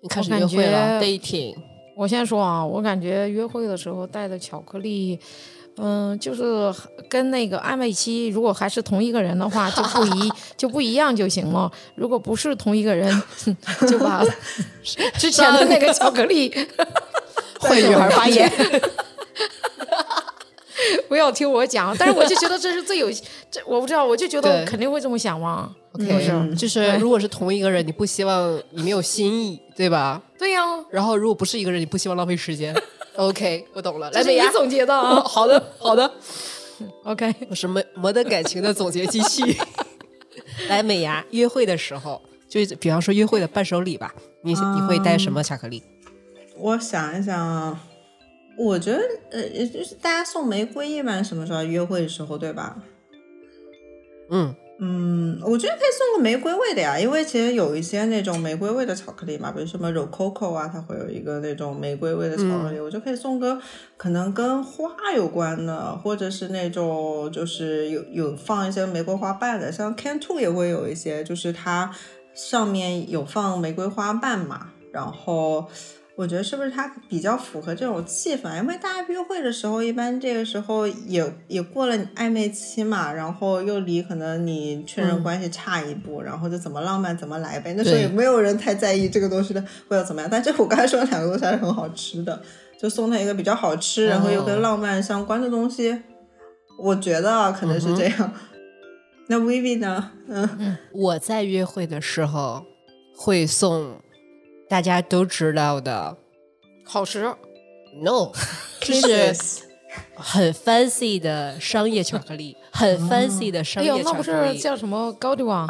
[0.00, 1.56] 你开始约会了，dating。
[1.96, 5.18] 我先说啊，我感觉约会的时候带的巧克力。
[5.80, 6.74] 嗯，就是
[7.08, 11.70] 跟那个暧昧期，如果还是同一个人的话，就不一就不一样就行了。
[11.94, 13.22] 如果不是同一个人，
[13.88, 14.24] 就把
[15.16, 16.48] 之前的那个巧克力
[17.62, 18.50] 坏女孩发言，
[21.08, 21.96] 不要听我讲。
[21.96, 23.08] 但是我就觉得这是最有
[23.50, 25.74] 这，我不知道，我就觉得肯定会这么想嘛。
[25.92, 30.20] OK，就是如果是同一个人，你不希望你没有新意，对吧？
[30.38, 30.60] 对呀。
[30.90, 32.74] 然后如果不是一个人，你不希望浪费时间。
[33.18, 34.08] OK，我懂了。
[34.12, 35.20] 来是你总结的啊？
[35.26, 36.08] 好的，好的。
[37.02, 39.42] OK，我是没没得感情的总结机器。
[40.70, 45.82] 来，美牙约会的时候，就比方说约会的伴手礼吧，你你会带什么巧克力？
[46.56, 47.76] 我想一想，
[48.56, 49.02] 我觉得
[49.32, 52.76] 呃，就是大家送玫瑰一般什么时候约会的时候，对吧？
[54.30, 54.54] 嗯。
[54.80, 63.60] 嗯，我觉得可以送个玫瑰味的呀，因为其实有一些那种玫瑰味的巧克力嘛，比如什么 Rococo 啊，它会有一个那种玫瑰味的巧克力，我就可以送个
[63.96, 71.90] 可能跟花有关的，或者是那种就是有有放一些玫瑰花瓣的，像 Can Two 也会有一些，就是它
[72.32, 75.68] 上面有放玫瑰花瓣嘛，然后。
[76.18, 78.60] 我觉得是不是它比较符合这种气氛？
[78.60, 87.72] 因为大家约会的时候，一般这个时候也也过了暧昧期嘛，然后又离可能你确认关系差一步，然后就怎么浪漫怎么来呗。
[87.74, 90.28] 那时候也没有人太在意这个东西的会要怎么样。
[90.28, 92.42] 但这我刚才说的两个东西还是很好吃的，
[92.82, 96.02] 就送他一个比较好吃，然后又跟浪漫相关的东西。
[96.80, 98.32] 我觉得可能是这样。
[99.28, 100.10] 那 Vivi 呢？
[100.26, 102.64] 嗯，我在约会的时候
[103.14, 104.00] 会送。
[104.68, 106.16] 大家都知道的
[106.84, 107.24] 好吃
[108.02, 108.30] ，no，
[108.80, 109.62] 这是
[110.14, 114.04] 很 fancy 的商业巧克力，很 fancy 的商业巧克力。
[114.04, 115.66] 那不是叫什么高迪瓦？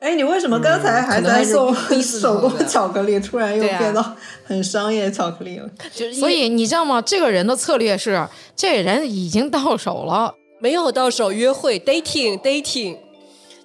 [0.00, 4.14] 哎，你为什么刚才还在送手工巧克力，突然又变到
[4.44, 5.68] 很商业巧克力了？
[6.14, 7.02] 所以你知道吗？
[7.02, 12.98] 这个人的策略是，这人已经到手了，没有到手，约会 dating dating。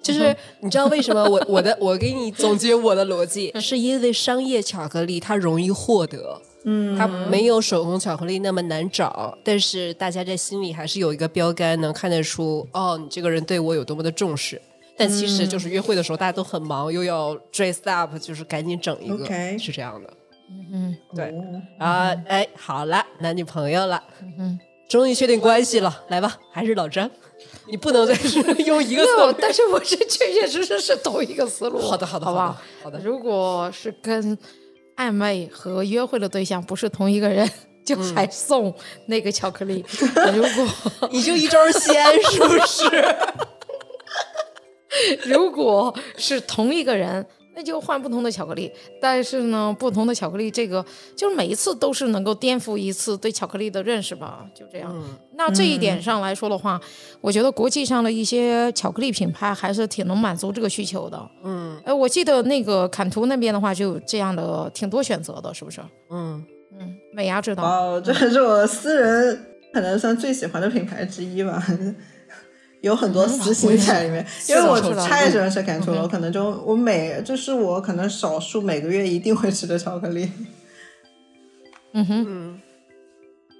[0.04, 14.60] 就是你知道为什么我我的 我给你总结我的逻辑，是因为商业巧克力它容易获得，嗯，它没有手工巧克力那么难找，但是大家在心里还是有一个标杆，能看得出哦，你这个人对我有多么的重视。
[14.96, 19.26] 但其实就是约会的时候大家都很忙，又要 dress up，就是赶紧整一个，
[19.58, 20.08] 是这样的。
[20.72, 21.34] 嗯，对
[21.80, 24.00] 啊，哎，好了，男女朋友了，
[24.38, 24.56] 嗯，
[24.88, 27.10] 终于确定关系了，来吧，还是老张。
[27.66, 31.78] 你不能再是 用一个思路，但是我是确确实实是同一个思路。
[31.78, 32.98] 好的，好的，好吧，好的。
[33.00, 34.36] 如果是跟
[34.96, 37.48] 暧昧和约会的对象不是同一个人，
[37.84, 38.74] 就还送
[39.06, 39.84] 那个巧克力。
[40.34, 43.04] 如果你就一招鲜，是不是？
[45.24, 47.26] 如果是同一个人。
[47.54, 50.84] 那就换不同的巧克力，但是呢，不同的巧克力，这个
[51.14, 54.92] 就是每一次都是能够颠覆一次对巧克力的认识吧，就这样。
[55.36, 56.80] 那这一点上来说的话，
[57.20, 61.30] 我觉得国际上的一些巧克力品牌还是挺能满足这个需求的。
[61.42, 65.80] 嗯，哎，我记得那个坎图那边的话，就有这样的挺多选择的，是不是？
[66.10, 66.44] 嗯
[66.78, 67.62] 嗯，美牙知道。
[67.62, 71.64] 哦，这是我私人可能算最喜欢的品牌之一吧。
[72.84, 80.30] 有很多私心在里面，因为我太喜欢吃 Cantolo 了，可能就我每就是我可能少数每个月一定会吃的巧克力。
[81.94, 82.60] 嗯哼，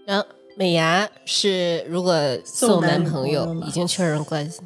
[0.07, 0.27] 然后
[0.59, 2.15] 美牙是如果
[2.45, 4.61] 送男朋友已经确认关系。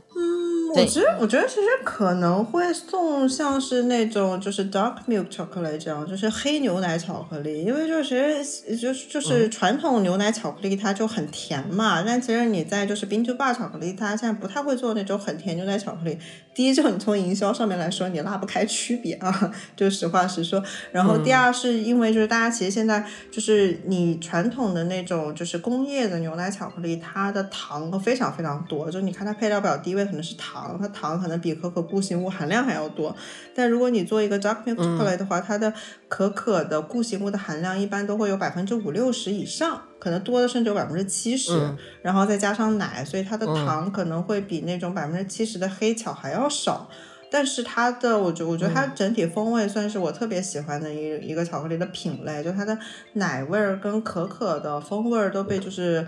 [0.75, 16.19] 我觉得，我觉得其实可能会送像是那种就是 dark milk chocolate 这样，就是黑牛奶巧克力，因为就是其实就是就是传统牛奶巧克力它就很甜嘛，但其实你在就是冰珠霸巧克力，它现在不太会做那种很甜牛奶巧克力。
[16.55, 20.61] 第一，就你从营销上面来说，你拉不开区别啊，就实话实说。
[20.91, 33.15] 然后第二，是因为就是大家其实现在就是你传统的那种就是工业的牛奶巧克力，它的糖非常非常多，就你看它配料表第一位可能是糖，它糖可能比可可固形物含量还要多。
[33.55, 35.73] 但如果你做一个 dark milk chocolate 的话，它的
[36.09, 39.83] 可可的固形物的含量一般都会有百分之五六十以上。
[40.01, 46.89] 可能多的甚至有百分之七十，然后再加上奶，所以它的糖可能会比那种百分之七十的黑巧还要少。
[47.31, 52.79] 但是它的，我觉我觉得它整体风味算是我特别喜欢的一一个巧克力的品类，就它的
[53.15, 56.07] 奶味儿跟可可的风味儿都被就是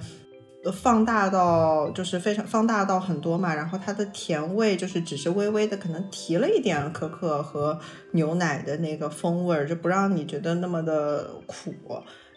[0.73, 3.55] 放大到就是非常放大到很多嘛。
[3.55, 7.79] 然后它的甜味就是只是微微的可能提了一点可可和
[8.13, 11.73] 牛奶的那个风味儿，就不让你觉得那么的苦。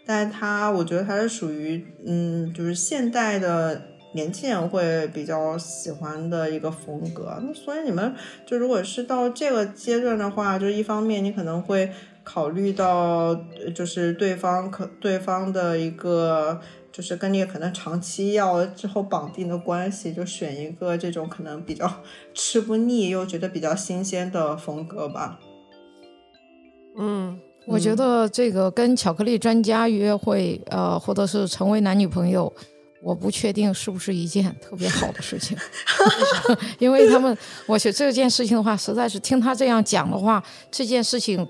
[0.05, 3.82] 但它，我觉得它是属于，嗯，就是现代的
[4.13, 7.38] 年轻人会比较喜欢的一个风格。
[7.41, 8.13] 那所以你们
[8.45, 11.89] 就如果是到这个阶段的话，就一方面你可能会
[12.24, 13.34] 考虑到，
[13.74, 16.59] 就是对方可对方的一个，
[16.93, 21.91] 就是跟你可能长期要之后绑定的关系，就选一个这种可能比较
[22.35, 25.39] 吃不腻又觉得比较新鲜的风格吧。
[26.97, 27.39] 嗯。
[27.65, 32.51] 我觉得这个跟巧克力专家约会，呃，或者是成为男女朋友，
[33.01, 35.57] 我不确定是不是一件特别好的事情，
[36.79, 41.47] 因为他们，我觉得这件事情的话，实在是听他这样讲的话，这件事情。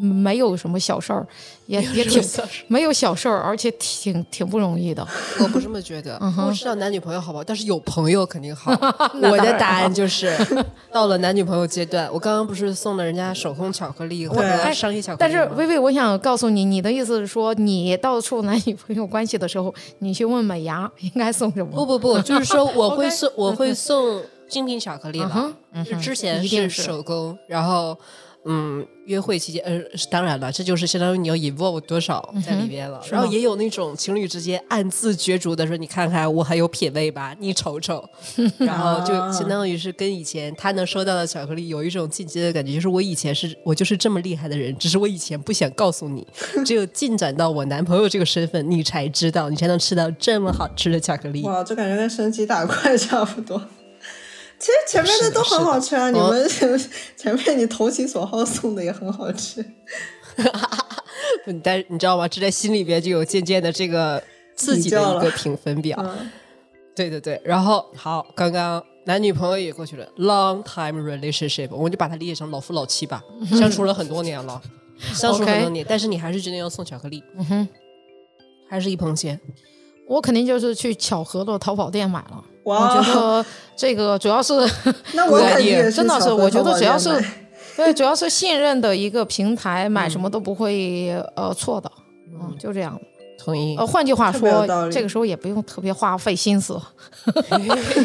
[0.00, 1.26] 没有什么小事儿，
[1.66, 2.22] 也也挺
[2.68, 5.06] 没有小事儿，而且挺挺不容易的。
[5.40, 8.70] 我不这么觉得，我知道男女朋友好不好，但是有朋友肯定好。
[9.22, 10.36] 我的答案就是
[10.92, 12.08] 到了男女朋友阶段。
[12.12, 21.72] 我刚刚不是送了人家手工巧克力或者商业巧克力但是薇薇，我想告诉你，你的意思是说，你到处男女朋友关系的时候，你去问美牙应该送什么？
[21.72, 25.52] 不不不， 就是说我会送我会送精品巧克力了。
[26.00, 27.96] 之前是手工，然后。
[28.48, 33.02] 嗯，约会期间，呃，当然了，这就是相当于你要 involve 多少在里边了。
[33.10, 38.08] 然后也有那种情侣之间暗自角逐的说：“你看看我很有品味吧，你瞅瞅。
[38.58, 46.26] ”然后就相当于是跟以前他能收到的巧克力有一种进阶的感觉，就是我以前是我就是这么厉害的人，只是我以前不想告诉你，
[46.64, 51.42] 只有进展到我男朋友这个身份，你才知道，你才能吃到这么好吃的巧克力。
[51.42, 53.60] 哇，这感觉跟升级打怪差不多。
[54.58, 56.48] 其实前面的都很好吃啊，你们
[57.16, 59.64] 前面你投其所好送的也很好吃，
[61.62, 62.26] 但你知道吗？
[62.26, 64.22] 这在心里边就有渐渐的这个
[64.54, 66.02] 自己的一个评分表。
[66.94, 74.60] 对对对，然后好，刚刚男女朋友也过去了，long time relationship，我们就把它理解成老夫老妻吧， 相处了很多年了，
[75.12, 77.68] 相处很多年，但是你还是决定要送巧克力，嗯哼，
[78.70, 79.38] 还是一捧钱，
[80.08, 82.42] 我肯定就是去巧合的淘宝店买了。
[82.74, 83.44] 我觉得
[83.76, 84.54] 这个主要是，
[85.14, 87.10] 那我感觉真的是，我觉得主要是，
[87.76, 91.90] 对，主要是信任的一个平台， 买什么都不会呃错的，
[92.32, 92.94] 嗯，就这样。
[92.94, 93.00] 的，
[93.38, 93.76] 同意。
[93.76, 96.80] 呃，换句话说，这个时候也不用特别花费心思，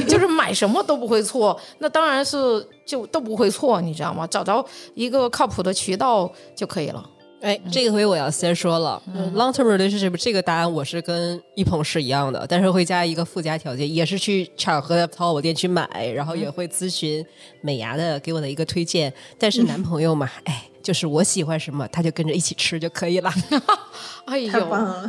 [0.08, 4.28] 就是买什么都不会错，那当然是就都不会错，你知道吗？
[4.28, 7.04] 找着一个靠谱的渠道就可以了。
[7.42, 9.02] 哎，这个回我要先说了
[9.34, 17.26] ，long term relationship 这个答案我是跟一鹏是一样的，但是会加一个附加条件，也是去场合的淘宝店去买，然后也会咨询
[17.62, 19.12] 美牙的给我的一个推荐。
[19.40, 23.34] 但是男朋友嘛，哎，就是我喜欢什么，他就跟着一起吃就可以了。
[24.26, 24.52] 哎呦，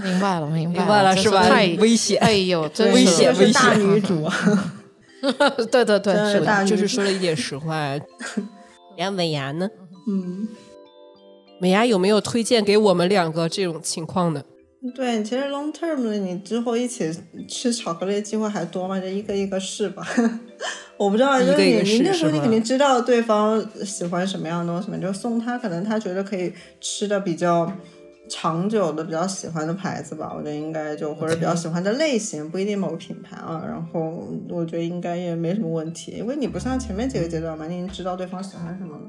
[0.03, 1.47] 明白了，明白了，是吧？
[1.47, 2.19] 太危险！
[2.23, 3.53] 哎呦，真危险，危险！
[3.53, 4.27] 大女主，
[5.71, 7.77] 对对对，是的，就是说了一点实话。
[8.97, 9.69] 杨美牙呢？
[10.09, 10.49] 嗯。
[11.63, 14.45] 美牙有没有推荐给我们两个这种情况的？
[14.97, 17.09] 对，其实 long term 的你之后一起
[17.49, 18.99] 吃巧克力机会还多吗？
[18.99, 20.05] 就一个一个试吧。
[20.99, 27.73] 我不知道，就是你你那时候你肯定知道对方喜欢什么样的东西嘛，就送他可能他觉得可以吃的比较
[28.29, 30.33] 长久的、比较喜欢的牌子吧。
[30.37, 33.63] 我觉得应该就或者比较喜欢的类型，不一定某个品牌啊。
[33.65, 39.03] 然后我觉得应该也没什么问题，因为你不像前面几个阶段嘛，你已经知道对方喜欢什么了。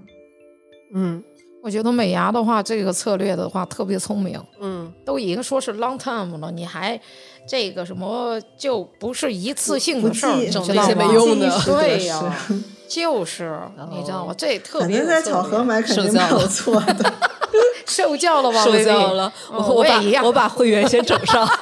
[0.94, 1.24] 嗯。
[1.64, 4.38] 我觉得美牙的话，这个策略的话特别聪明。
[4.60, 7.00] 嗯，都已经说是 long time 了，你还
[7.48, 12.22] 这个什么就不是一次性的事儿，整这些没用的，对呀，
[12.90, 13.58] 就是
[13.92, 14.36] 你知道吗？
[14.38, 17.14] 这特别在巧合买肯定没有错的，
[17.86, 18.62] 受教了吧？
[18.62, 21.48] 受教了，我也一样，我把会员先整上。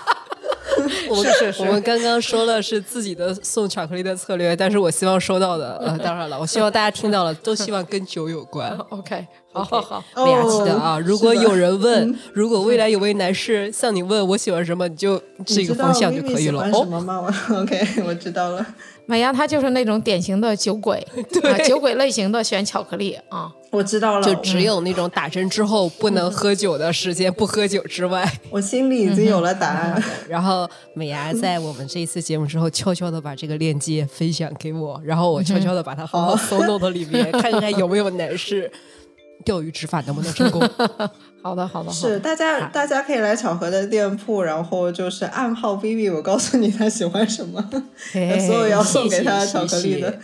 [1.09, 8.75] 我们是我们刚刚说了是自己的送巧克力的策略，但是我希望收到的，呃，当然了，我希望大家听到了都希望跟酒有关。
[8.89, 16.63] OK，好好好，美牙记得啊，如果有人问，如果未来有位男士向你问我喜欢什么，你就这个方向就可以了。
[16.71, 18.65] 哦， OK，我知道了。
[19.05, 23.51] 美牙他就是那种典型的酒鬼， 对，酒鬼类型的选巧克力啊。
[23.71, 30.01] 我知道了，就只有那种打针之后不能喝酒的时间不喝酒之外， 我心里已经有了答案。
[30.29, 38.69] 然后美牙在我们这一次节目之后，悄悄的把这个链接分享给我，然后我悄悄的把它放到搜 note 里面，看看有没有男士
[39.43, 40.61] 钓鱼执法能不能成功。
[41.43, 47.69] 好的，好的，是大家大家可以来巧合的店铺，然后就是暗号 B B，我告诉你他喜欢什么，
[48.13, 50.19] 所有要送给他巧克力的。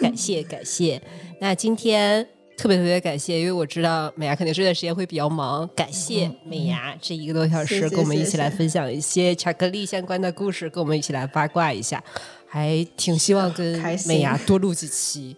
[0.00, 1.00] 感谢感谢，
[1.40, 2.26] 那今天。
[2.58, 5.64] 特别特别感谢，因为我知道美牙肯定这段时间会比较忙。
[5.76, 12.02] 感谢美牙这一个多小时跟我们一起来分享一些巧克力相关的故事，跟我们一起来八卦一下，
[12.48, 15.36] 还挺希望跟美牙多录几期，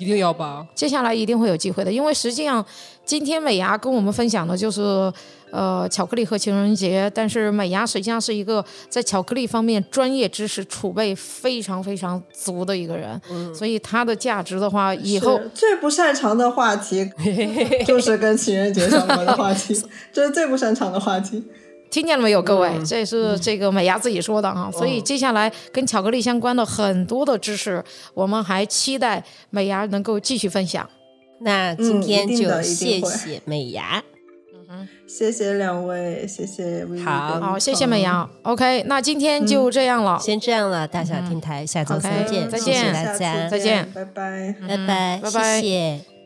[0.00, 0.66] 一定要吧？
[0.74, 2.64] 接下来一定会有机会的，因为实际上
[3.04, 5.12] 今天美牙跟我们分享的就是。
[5.52, 13.20] 呃，巧克力和情人节，但是美牙实际上是一个在巧克力方面专业知识储备非常非常足的一个人，
[13.52, 17.10] 所以它的价值的话，以后最不擅长的话题
[17.84, 19.74] 就是跟情人节相关的话题，
[20.12, 21.42] 这是最不擅长的话题。
[21.90, 22.70] 听见了没有，各位？
[22.84, 27.82] 这是这个美牙自己说的啊，所以接下来跟巧克力相关的很多的知识，
[28.14, 30.88] 我们还期待美牙能够继续分享。
[31.40, 34.02] 那今天就谢谢美牙。
[35.04, 38.28] 谢谢两位，谢谢好，好，谢谢美牙。
[38.42, 40.86] OK，那今天就这样了，先这样了。
[40.86, 46.19] 大小天台，下周再见，再见大家，再见，拜拜，拜拜，拜拜，谢谢。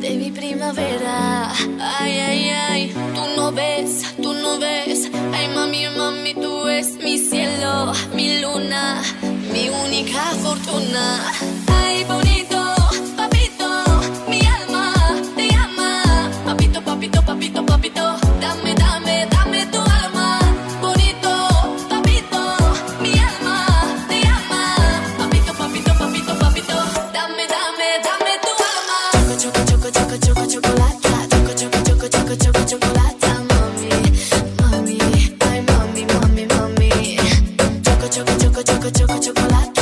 [0.00, 1.52] De mi primavera.
[1.98, 5.10] Ay, ay, ay, tú no ves, tú no ves.
[5.32, 9.02] Ay, mami, mami, tú eres mi cielo, mi luna,
[9.52, 11.32] mi única fortuna.
[11.68, 12.55] Ay, bonito,
[38.56, 39.75] choco, choco, choco, chocolate.